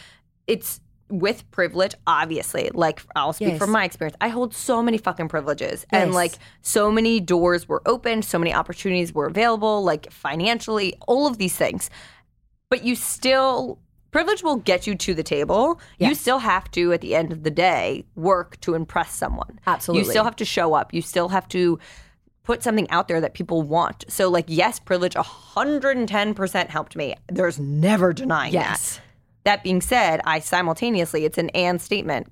[0.47, 0.79] it's
[1.09, 2.69] with privilege, obviously.
[2.73, 3.57] Like I'll speak Yes.
[3.59, 4.17] from my experience.
[4.21, 5.85] I hold so many fucking privileges.
[5.91, 11.27] And like so many doors were open, so many opportunities were available, like financially, all
[11.27, 11.89] of these things.
[12.69, 13.79] But you still
[14.11, 15.79] privilege will get you to the table.
[15.99, 19.59] You still have to, at the end of the day, work to impress someone.
[19.67, 20.05] Absolutely.
[20.05, 20.93] You still have to show up.
[20.93, 21.77] You still have to
[22.43, 24.05] put something out there that people want.
[24.07, 27.15] So, like, yes, privilege 110% helped me.
[27.29, 28.95] There's never denying Yes.
[28.95, 29.01] that.
[29.45, 32.27] That being said, I simultaneously, it's an and statement.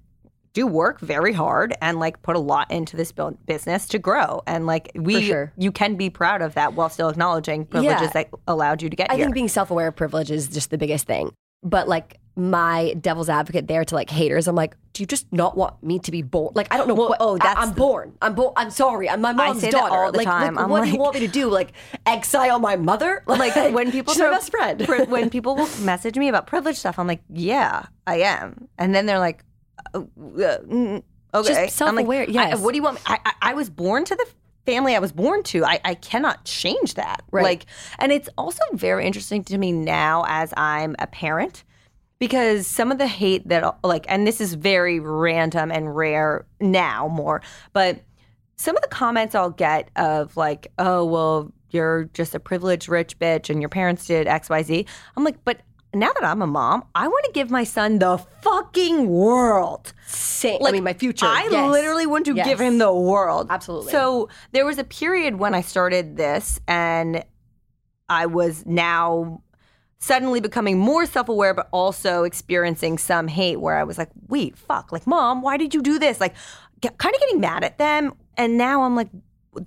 [0.53, 4.41] Do work very hard and like put a lot into this bu- business to grow.
[4.45, 5.51] And like we, sure.
[5.57, 8.23] you can be proud of that while still acknowledging privileges Yeah.
[8.23, 9.25] that allowed you to get I here.
[9.25, 11.31] think being self aware of privilege is just the biggest thing.
[11.63, 15.55] But like my devil's advocate there to like haters, I'm like, do you just not
[15.55, 16.51] want me to be born?
[16.55, 16.95] Like I don't know.
[16.95, 18.15] Well, what, oh, that's I, am born.
[18.21, 18.53] I'm born.
[18.55, 19.09] I'm sorry.
[19.09, 19.93] I'm my mom's daughter.
[19.93, 20.55] all the like, time.
[20.55, 21.49] like, what do you want me to do?
[21.49, 21.73] Like
[22.05, 23.23] exile my mother?
[23.27, 24.87] like when people she's my best friend.
[25.09, 29.05] when people will message me about privilege stuff, I'm like, yeah, I am, and then
[29.05, 29.43] they're like,
[29.93, 31.03] uh, uh, mm,
[31.33, 32.99] okay, Just I'm like, self-aware, I- what do you want?
[33.05, 34.25] I, I, I was born to the
[34.65, 35.65] family I was born to.
[35.65, 37.21] I, I cannot change that.
[37.31, 37.43] Right.
[37.43, 37.65] Like,
[37.99, 41.63] and it's also very interesting to me now as I'm a parent.
[42.23, 47.09] Because some of the hate that, like, and this is very random and rare now
[47.09, 47.41] more,
[47.73, 47.99] but
[48.55, 53.19] some of the comments I'll get of like, oh, well, you're just a privileged rich
[53.19, 54.85] bitch and your parents did XYZ.
[55.17, 55.59] I'm like, but
[55.93, 59.91] now that I'm a mom, I want to give my son the fucking world.
[60.07, 60.65] Same.
[60.65, 61.25] I mean, my future.
[61.25, 61.71] I Yes.
[61.71, 62.47] literally want to Yes.
[62.47, 63.47] give him the world.
[63.49, 63.91] Absolutely.
[63.91, 67.25] So there was a period when I started this and
[68.07, 69.41] I was now
[70.03, 74.91] suddenly becoming more self-aware but also experiencing some hate where I was like, "Wait, fuck.
[74.91, 76.35] Like, mom, why did you do this?" Like
[76.81, 79.07] kind of getting mad at them and now I'm like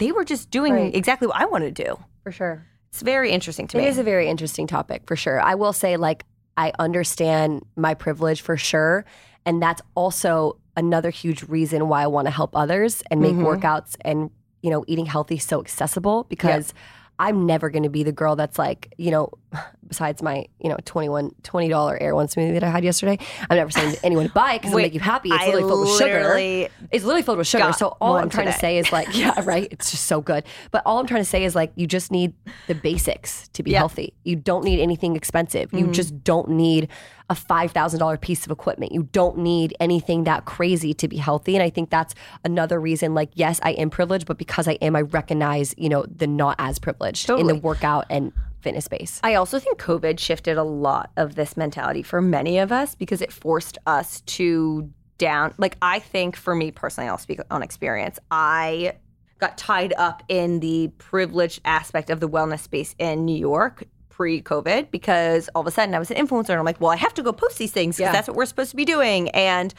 [0.00, 0.94] they were just doing Right.
[0.94, 1.96] exactly what I want to do.
[2.24, 2.66] for sure.
[2.90, 3.86] It's very interesting to It me.
[3.86, 5.40] It is a very interesting topic for sure.
[5.40, 6.24] I will say, like,
[6.56, 9.04] I understand my privilege for sure.
[9.44, 13.44] And that's also another huge reason why I want to help others and make Mhm.
[13.44, 14.30] workouts and,
[14.62, 16.74] you know, eating healthy so accessible because
[17.18, 19.30] I'm never going to be the girl that's like, you know,
[19.86, 23.94] besides my, you know, 21 $20 Erewhon smoothie that I had yesterday, I'm never saying
[23.94, 25.30] to anyone to buy it because it'll make you happy.
[25.30, 26.68] It's I literally filled with sugar.
[26.90, 27.72] It's literally filled with sugar.
[27.72, 29.68] So all I'm trying to say is like, yeah, right.
[29.70, 30.44] It's just so good.
[30.70, 32.34] But all I'm trying to say is like, you just need
[32.66, 34.14] the basics to be healthy.
[34.24, 35.68] You don't need anything expensive.
[35.68, 35.78] Mm-hmm.
[35.78, 36.88] You just don't need
[37.28, 38.92] a five thousand dollar piece of equipment.
[38.92, 41.54] You don't need anything that crazy to be healthy.
[41.54, 42.14] And I think that's
[42.44, 43.14] another reason.
[43.14, 46.56] Like, yes, I am privileged, but because I am, I recognize you know the not
[46.58, 49.20] as privileged in the workout and fitness space.
[49.22, 53.22] I also think COVID shifted a lot of this mentality for many of us because
[53.22, 55.54] it forced us to down.
[55.56, 58.18] Like, I think for me personally, I'll speak on experience.
[58.30, 58.94] I
[59.38, 63.84] got tied up in the privileged aspect of the wellness space in New York
[64.16, 66.90] pre COVID because all of a sudden I was an influencer and I'm like, well,
[66.90, 68.12] I have to go post these things because Yeah.
[68.12, 69.28] that's what we're supposed to be doing.
[69.30, 69.74] And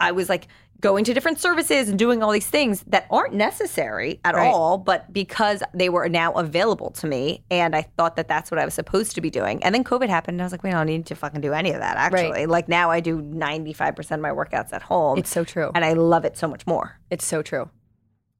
[0.00, 0.48] I was like
[0.80, 4.48] going to different services and doing all these things that aren't necessary at Right.
[4.48, 8.58] all, but because they were now available to me, and I thought that that's what
[8.58, 9.62] I was supposed to be doing.
[9.62, 11.70] And then COVID happened, and I was like, I don't need to fucking do any
[11.72, 11.96] of that.
[11.98, 15.18] Actually, like now I do ninety five percent of my workouts at home.
[15.18, 15.70] It's so true.
[15.74, 16.98] and I love it so much more.
[17.10, 17.68] It's so true.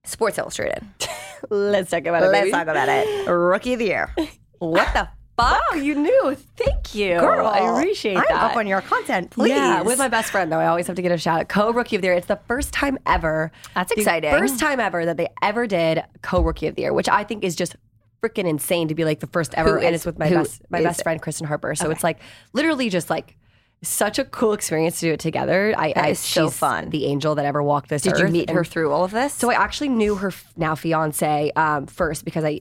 [0.04, 0.82] Sports Illustrated.
[1.50, 2.28] Let's talk about it.
[2.28, 2.50] Let's baby.
[2.52, 3.28] talk about it.
[3.30, 4.14] Rookie of the year.
[4.60, 5.08] What the
[5.42, 6.36] Oh, you knew.
[6.56, 8.50] Thank you, Girl, I appreciate I'm that.
[8.50, 9.50] up on your content, please.
[9.50, 10.58] Yeah, with my best friend though.
[10.58, 11.48] I always have to get a shout out.
[11.48, 12.14] Co Rookie of the Year.
[12.14, 13.50] It's the first time ever.
[13.74, 14.30] That's the exciting.
[14.30, 17.44] First time ever that they ever did Co Rookie of the Year, which I think
[17.44, 17.76] is just
[18.22, 19.78] freaking insane to be like the first ever.
[19.78, 21.02] Who and is- it's with my best my best it?
[21.04, 21.74] friend Christen Harper.
[21.74, 22.18] So it's like
[22.52, 23.36] literally just like
[23.82, 25.74] such a cool experience to do it together.
[25.74, 26.90] I, I is so she's fun.
[26.90, 29.32] The angel that ever walked this Did you meet and- her through all of this?
[29.32, 32.60] so I actually knew her now fiance um, first because I.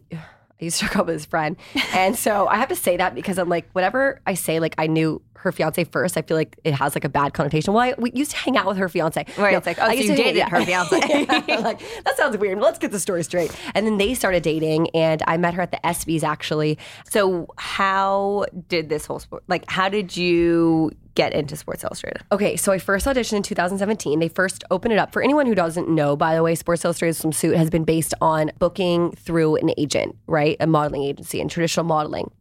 [0.61, 1.55] I used to hook up with his friend.
[1.93, 4.87] And so I have to say that because I'm like, whatever I say, like I
[4.87, 7.73] knew her fiance first, I feel like it has like a bad connotation.
[7.73, 9.25] Well, I, we used to hang out with her fiance.
[9.37, 10.99] Right, it's like, oh, I so used you to- dated her fiance.
[11.47, 12.59] Yeah, like, that sounds weird.
[12.59, 13.55] Let's get the story straight.
[13.73, 16.77] And then they started dating, and I met her at the ESPYs actually.
[17.09, 20.91] So how did this whole sport like how did you
[21.21, 22.21] get into Sports Illustrated?
[22.31, 24.19] Okay, so I first auditioned in 2017.
[24.19, 25.11] They first opened it up.
[25.11, 28.51] For anyone who doesn't know, by the way, Sports Illustrated Swimsuit has been based on
[28.59, 30.55] booking through an agent, right?
[30.59, 32.31] A modeling agency and traditional modeling.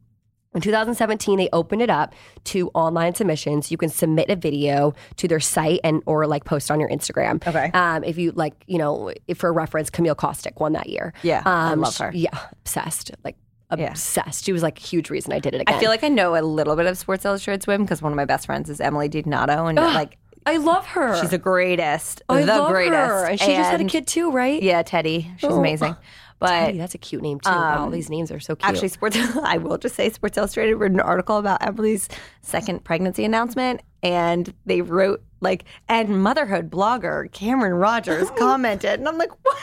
[0.55, 2.15] In 2017, they opened it up
[2.45, 3.71] to online submissions.
[3.71, 7.47] You can submit a video to their site and or like post on your Instagram.
[7.47, 7.71] Okay.
[7.75, 11.13] Um, if you like, you know, if for reference, Camille Kostek won that year.
[11.23, 12.11] Yeah, I Um, love sh- her.
[12.15, 13.11] Yeah, obsessed.
[13.25, 13.37] Like
[13.77, 13.91] Yeah.
[13.91, 14.45] obsessed.
[14.45, 15.75] She was like a huge reason I did it again.
[15.75, 18.17] I feel like I know a little bit of Sports Illustrated Swim because one of
[18.17, 20.17] my best friends is Emily DiDonato, and like
[20.47, 21.21] I love her.
[21.21, 22.95] she's the greatest, I the love greatest.
[22.95, 23.25] her.
[23.27, 24.63] And she just had a kid too, right?
[24.63, 25.31] Yeah, Teddy.
[25.37, 25.59] She's Oh.
[25.59, 25.95] amazing.
[26.41, 27.51] But Teddy, that's a cute name too.
[27.51, 28.67] wow, um, these names are so cute.
[28.69, 29.19] Actually, Sports.
[29.43, 32.09] I will just say, Sports Illustrated wrote an article about Emily's
[32.43, 39.19] second pregnancy announcement, and they wrote like, and motherhood blogger Cameron Rogers commented, and I'm
[39.19, 39.57] like, what?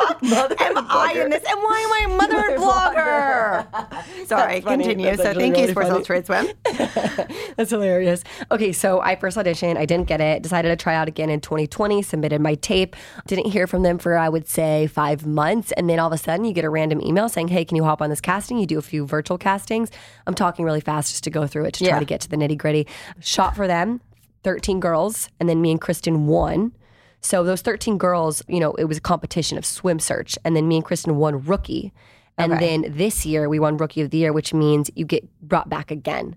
[0.24, 1.44] Fuck, am I in this?
[1.48, 4.26] And why am I a mother blogger?
[4.26, 4.84] Sorry, funny.
[4.84, 5.06] continue.
[5.06, 5.96] That's so thank you, really Sports funny.
[5.96, 7.26] Illustrated Swim.
[7.56, 8.24] That's hilarious.
[8.50, 9.76] Okay, so I first auditioned.
[9.76, 10.42] I didn't get it.
[10.42, 12.02] Decided to try out again in 2020.
[12.02, 12.96] Submitted my tape.
[13.26, 16.18] Didn't hear from them for I would say five months, and then all of a
[16.18, 18.66] sudden you get a random email saying, "Hey, can you hop on this casting?" You
[18.66, 19.90] do a few virtual castings.
[20.26, 21.98] I'm talking really fast just to go through it to try Yeah.
[21.98, 22.86] to get to the nitty gritty.
[23.20, 24.00] Shot for them,
[24.44, 26.72] 13 girls, and then me and Christen won.
[27.20, 30.66] So those 13 girls, you know, it was a competition of swim search, and then
[30.68, 31.92] me and Christen won rookie.
[32.38, 32.78] And Okay.
[32.78, 35.90] then this year we won rookie of the year, which means you get brought back
[35.90, 36.36] again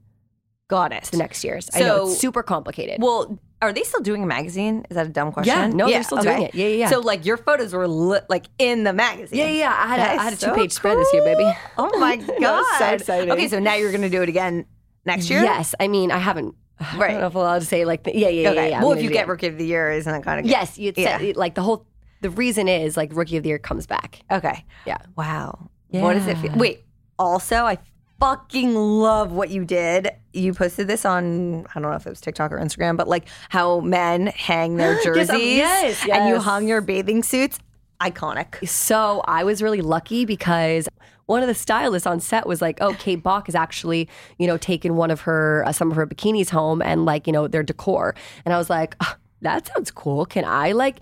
[0.67, 1.03] Got it.
[1.05, 1.69] the next years.
[1.73, 3.01] I know it's So- super complicated.
[3.01, 4.85] Well, are they still doing a magazine?
[4.89, 5.55] Is that a dumb question?
[5.55, 6.53] Yeah, no, they're still doing it.
[6.53, 6.89] Yeah, yeah, yeah.
[6.89, 9.39] So like your photos were li- like in the magazine.
[9.39, 9.69] yeah, yeah, yeah.
[9.77, 11.49] I had That a, had a so two page spread this year, baby.
[11.77, 13.31] Oh my god, so exciting.
[13.31, 14.65] Okay, so now you're gonna do it again
[15.05, 15.41] next year.
[15.43, 16.55] Yes, I mean I haven't.
[16.93, 17.11] I Right.
[17.11, 18.55] don't know if I'm allowed to say like the, yeah, yeah, Okay.
[18.69, 18.81] yeah, yeah.
[18.83, 21.31] Well, if you get rookie of the year, isn't that kind of yes, you Yeah.
[21.35, 21.85] like the whole.
[22.21, 24.21] The reason is like rookie of the year comes back.
[24.31, 24.63] Okay.
[24.85, 24.97] Yeah.
[25.17, 25.69] Wow.
[25.89, 26.51] What does it feel?
[26.51, 26.57] Yeah.
[26.57, 26.83] Wait.
[27.19, 27.77] Also, I
[28.19, 30.09] fucking love what you did.
[30.31, 33.27] You posted this on I don't know if it was TikTok or Instagram, but like
[33.49, 35.29] how men hang their jerseys.
[35.31, 36.43] um, yes, And you yes.
[36.43, 37.59] hung your bathing suits.
[38.01, 38.67] Iconic.
[38.67, 40.87] So I was really lucky because
[41.25, 44.57] one of the stylists on set was like, "Oh, Kate Bock has actually, you know,
[44.57, 47.63] taken one of her uh, some of her bikinis home and like, you know, their
[47.63, 48.15] decor."
[48.45, 50.25] And I was like, "Ah, "That sounds cool.
[50.25, 50.97] Can I like?"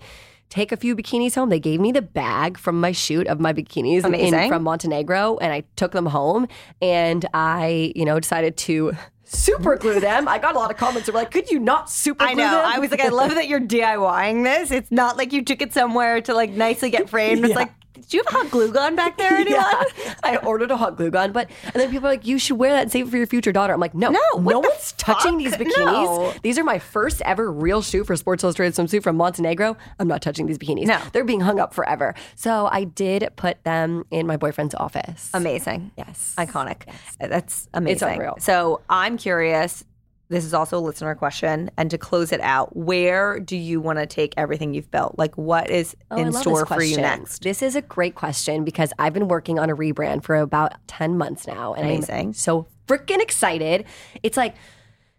[0.48, 1.48] Take a few bikinis home.
[1.48, 5.50] They gave me the bag from my shoot of my bikinis in- from Montenegro, and
[5.50, 6.46] I took them home.
[6.82, 8.92] And I, you know, decided to
[9.24, 10.28] super glue them.
[10.28, 12.50] I got a lot of comments that were like, "Could you not super I know.
[12.50, 14.70] them?" I was like, I love that you're DIYing this.
[14.70, 17.40] It's not like you took it somewhere to like nicely get framed.
[17.44, 17.56] It's Yeah.
[17.56, 17.72] like,
[18.02, 19.62] did you have a hot glue gun back there, anyone?
[20.04, 20.14] Yeah.
[20.22, 22.72] I ordered a hot glue gun, but and then people are like, "You should wear
[22.72, 25.38] that and save it for your future daughter." I'm like, "No, No, no one's touching
[25.38, 25.76] these bikinis.
[25.76, 26.32] No.
[26.42, 29.76] These are my first ever real shoot for Sports Illustrated swimsuit from Montenegro.
[29.98, 30.86] I'm not touching these bikinis.
[30.86, 31.00] No.
[31.12, 35.30] they're being hung up forever." So I did put them in my boyfriend's office.
[35.34, 35.92] Amazing.
[35.96, 36.82] Yes, Iconic.
[37.20, 37.92] That's amazing.
[37.94, 38.36] It's unreal.
[38.38, 39.84] So I'm curious.
[40.32, 41.70] This is also a listener question.
[41.76, 45.18] And to close it out, where do you want to take everything you've built?
[45.18, 47.42] Like, what is Oh, in store for you next?
[47.42, 51.18] This is a great question because I've been working on a rebrand for about 10
[51.18, 51.74] months now.
[51.74, 52.28] And Amazing.
[52.28, 53.84] I'm so freaking excited.
[54.22, 54.54] It's like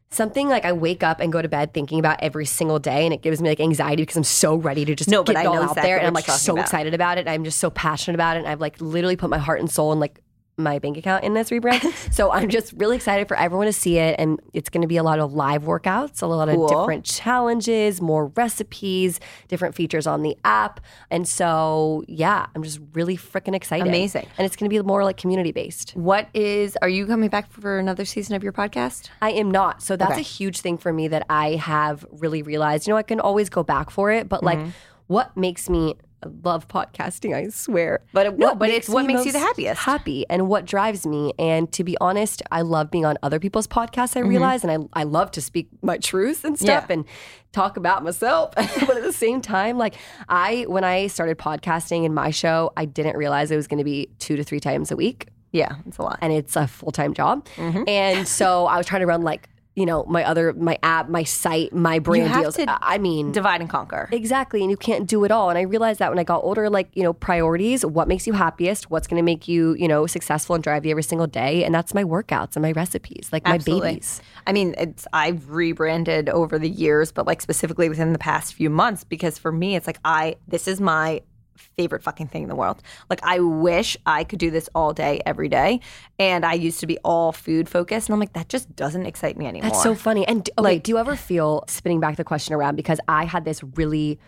[0.09, 3.13] something like I wake up and go to bed thinking about every single day and
[3.13, 5.39] it gives me like anxiety because I'm so ready to just No, get but it
[5.39, 6.61] I all know out exactly there and I'm like so about.
[6.63, 7.21] excited about it.
[7.21, 8.41] And I'm just so passionate about it.
[8.41, 10.19] And I've like literally put my heart and soul in like
[10.57, 11.83] my bank account in this rebrand.
[12.13, 14.15] so I'm just really excited for everyone to see it.
[14.19, 16.65] And it's going to be a lot of live workouts, a lot Cool.
[16.65, 20.79] of different challenges, more recipes, different features on the app.
[21.09, 23.87] And so, yeah, I'm just really freaking excited.
[23.87, 24.27] Amazing.
[24.37, 25.91] And it's going to be more like community based.
[25.95, 29.09] What is, are you coming back for another season of your podcast?
[29.21, 29.81] I am not.
[29.81, 30.21] So that's Okay.
[30.21, 32.87] a huge thing for me that I have really realized.
[32.87, 34.69] You know, I can always go back for it, but like, Mm-hmm.
[35.07, 35.95] what makes me
[36.43, 37.35] love podcasting?
[37.35, 38.01] I swear.
[38.13, 39.81] But No, but it's what makes you the happiest.
[39.81, 41.33] Happy and what drives me.
[41.39, 44.15] And to be honest, I love being on other people's podcasts.
[44.17, 46.91] I realize, and I I love to speak my truth and stuff Mm-hmm.
[46.91, 46.95] Yeah.
[46.95, 47.05] and
[47.51, 48.53] talk about myself.
[48.55, 49.95] but at the same time, like
[50.29, 53.83] I when I started podcasting in my show, I didn't realize it was going to
[53.83, 56.17] be two to three times a week Yeah, it's a lot.
[56.21, 57.45] and it's a full time job.
[57.57, 57.83] Mm-hmm.
[57.87, 61.23] And so I was trying to run like, you know, my other, my app, my
[61.23, 62.57] site, my brand deals.
[62.67, 64.07] I mean, Divide and conquer.
[64.11, 64.61] exactly.
[64.61, 65.49] And you can't do it all.
[65.49, 68.33] And I realized that when I got older, like, you know, priorities, what makes you
[68.33, 71.63] happiest, what's going to make you, you know, successful and drive you every single day.
[71.63, 74.21] And that's my workouts and my recipes, like my babies.
[74.45, 78.69] I mean, it's I've rebranded over the years, but like specifically within the past few
[78.69, 81.21] months, because for me, it's like I this is my
[81.55, 82.81] favorite fucking thing in the world.
[83.09, 85.79] Like I wish I could do this all day, every day.
[86.19, 89.37] And I used to be all food focused, and I'm like, that just doesn't excite
[89.37, 89.69] me anymore.
[89.71, 90.27] That's so funny.
[90.27, 93.45] And okay, Like- do you ever feel spinning back the question around because I had
[93.45, 94.19] this really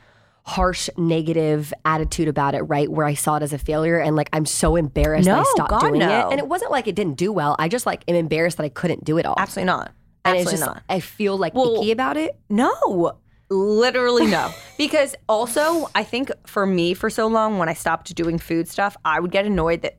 [0.48, 2.90] harsh negative attitude about it, right?
[2.92, 5.44] Where I saw it as a failure and like I'm so embarrassed that I No,
[5.56, 6.28] stopped God, doing no.
[6.28, 6.32] it.
[6.32, 7.56] And it wasn't like it didn't do well.
[7.58, 9.34] I just like am embarrassed that I couldn't do it all.
[9.38, 9.92] Absolutely not.
[10.24, 10.84] And Absolutely it's just not.
[10.88, 12.38] I feel like Well- icky about it.
[12.48, 13.14] No,
[13.50, 14.52] literally no.
[14.78, 18.98] because also, I think for me, for so long, when I stopped doing food stuff,
[19.06, 19.98] I would get annoyed that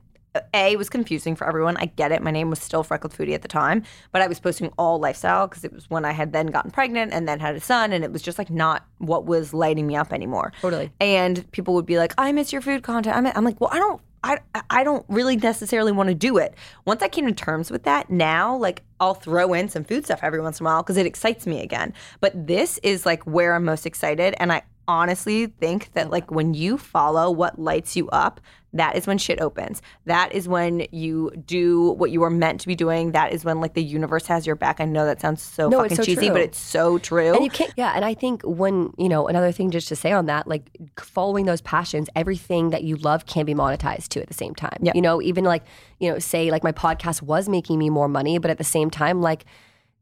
[0.53, 1.77] A was confusing for everyone.
[1.77, 2.21] I get it.
[2.21, 5.47] My name was still Freckled Foodie at the time, but I was posting all lifestyle
[5.47, 8.03] because it was when I had then gotten pregnant and then had a son, and
[8.03, 10.51] it was just like not what was lighting me up anymore.
[10.61, 10.91] Totally.
[10.99, 13.77] And people would be like, "I miss your food content." I'm, I'm like, well, I
[13.77, 14.01] don't.
[14.23, 14.39] I,
[14.69, 16.55] I don't really necessarily want to do it.
[16.85, 20.19] Once I came to terms with that, now like I'll throw in some food stuff
[20.23, 21.93] every once in a while because it excites me again.
[22.19, 26.53] But this is like where I'm most excited, and I honestly think that like when
[26.53, 28.39] you follow what lights you up,
[28.73, 29.81] that is when shit opens.
[30.05, 33.11] That is when you do what you are meant to be doing.
[33.13, 34.79] That is when like the universe has your back.
[34.79, 36.33] I know that sounds so No, fucking so cheesy, true.
[36.33, 37.33] but it's so true.
[37.33, 37.93] And you can't, yeah.
[37.95, 40.69] And I think when, you know, another thing just to say on that, like
[40.99, 44.77] following those passions, everything that you love can be monetized too at the same time.
[44.81, 44.95] Yep.
[44.95, 45.63] You know, even like,
[45.99, 48.89] you know, say like my podcast was making me more money, but at the same
[48.89, 49.45] time, like,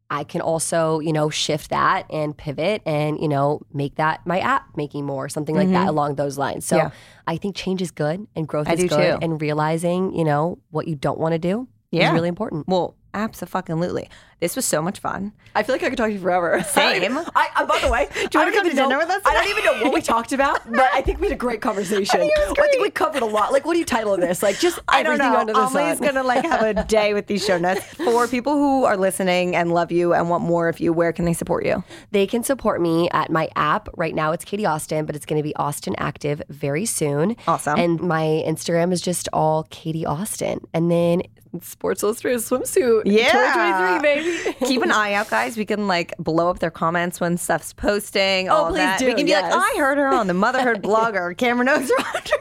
[0.10, 4.40] I can also, you know, shift that and pivot and, you know, make that my
[4.40, 6.66] app making more, something like that along those lines.
[6.66, 6.88] So Mm-hmm.
[6.88, 6.92] Yeah.
[7.28, 9.14] I think change is good and growth I is do good.
[9.14, 9.18] too.
[9.24, 12.10] And realizing, you know, what you don't want to do Yeah.
[12.10, 12.68] is really important.
[12.68, 14.10] well, absolutely.
[14.42, 15.32] This was so much fun.
[15.56, 16.62] I feel like I could talk to you forever.
[16.68, 17.18] Same.
[17.18, 19.48] I, I, by the way, do you wanna come to dinner with us I don't
[19.48, 22.22] even know what we talked about, but I think we had a great conversation.
[22.22, 22.30] I
[22.70, 23.54] think, we covered a lot.
[23.54, 24.44] Like, what do you title this?
[24.44, 25.38] Like, just I don't know.
[25.38, 26.08] under the Amelie's sun.
[26.08, 27.84] gonna like have a day with these show notes.
[27.86, 31.24] For people who are listening and love you and want more of you, where can
[31.26, 31.84] they support you?
[32.12, 33.88] They can support me at my app.
[33.96, 37.38] Right now, it's Katie Austin, but it's going to be Austin Active very soon.
[37.48, 37.80] Awesome.
[37.80, 40.68] And my Instagram is just all Katie Austin.
[40.74, 41.24] And then
[41.62, 43.04] Sports Illustrated swimsuit.
[43.06, 44.00] Yeah.
[44.02, 44.58] 2023, baby.
[44.66, 45.58] Keep an eye out, guys.
[45.58, 48.50] We can like blow up their comments when stuff's posting.
[48.50, 49.00] Oh, all Oh, please that.
[49.00, 49.52] do, We can be yes.
[49.54, 52.32] like, I heard her on the Motherhood blogger, Cameron Oaks Rogers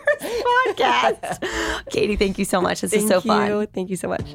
[0.69, 1.89] podcast.
[1.91, 2.81] Katie, thank you so much.
[2.81, 3.67] This is Thank so fun.
[3.69, 4.35] Thank you so much.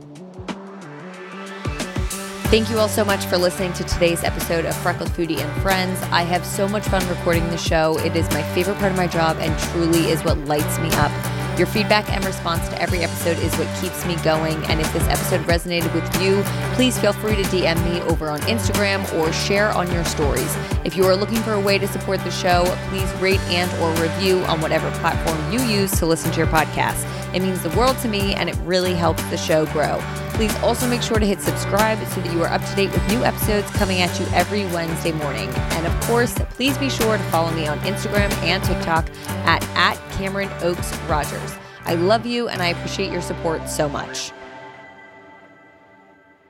[2.50, 6.02] Thank you all so much for listening to today's episode of Freckled Foodie and Friends.
[6.12, 8.00] I have so much fun recording the show.
[8.00, 11.12] It is my favorite part of my job and truly is what lights me up.
[11.60, 14.55] Your feedback and response to every episode is what keeps me going.
[14.68, 16.41] And if this episode resonated with you,
[16.74, 20.55] please feel free to DM me over on Instagram or share on your stories.
[20.86, 24.01] If you are looking for a way to support the show, please rate and or
[24.01, 27.05] review on whatever platform you use to listen to your podcast.
[27.36, 30.01] It means the world to me and it really helps the show grow.
[30.36, 33.05] Please also make sure to hit subscribe so that you are up to date with
[33.10, 35.49] new episodes coming at you every Wednesday morning.
[35.49, 39.10] And of course, please be sure to follow me on Instagram and TikTok
[39.45, 41.56] at, at Cameron Oaks Rogers.
[41.86, 44.34] I love you and I appreciate your support so much.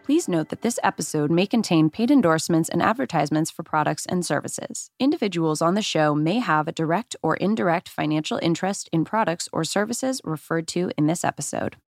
[0.04, 4.90] Please note that this episode may contain paid endorsements and advertisements for products and services.
[4.98, 9.64] Individuals on the show may have a direct or indirect financial interest in products or
[9.64, 11.78] services referred to in this episode.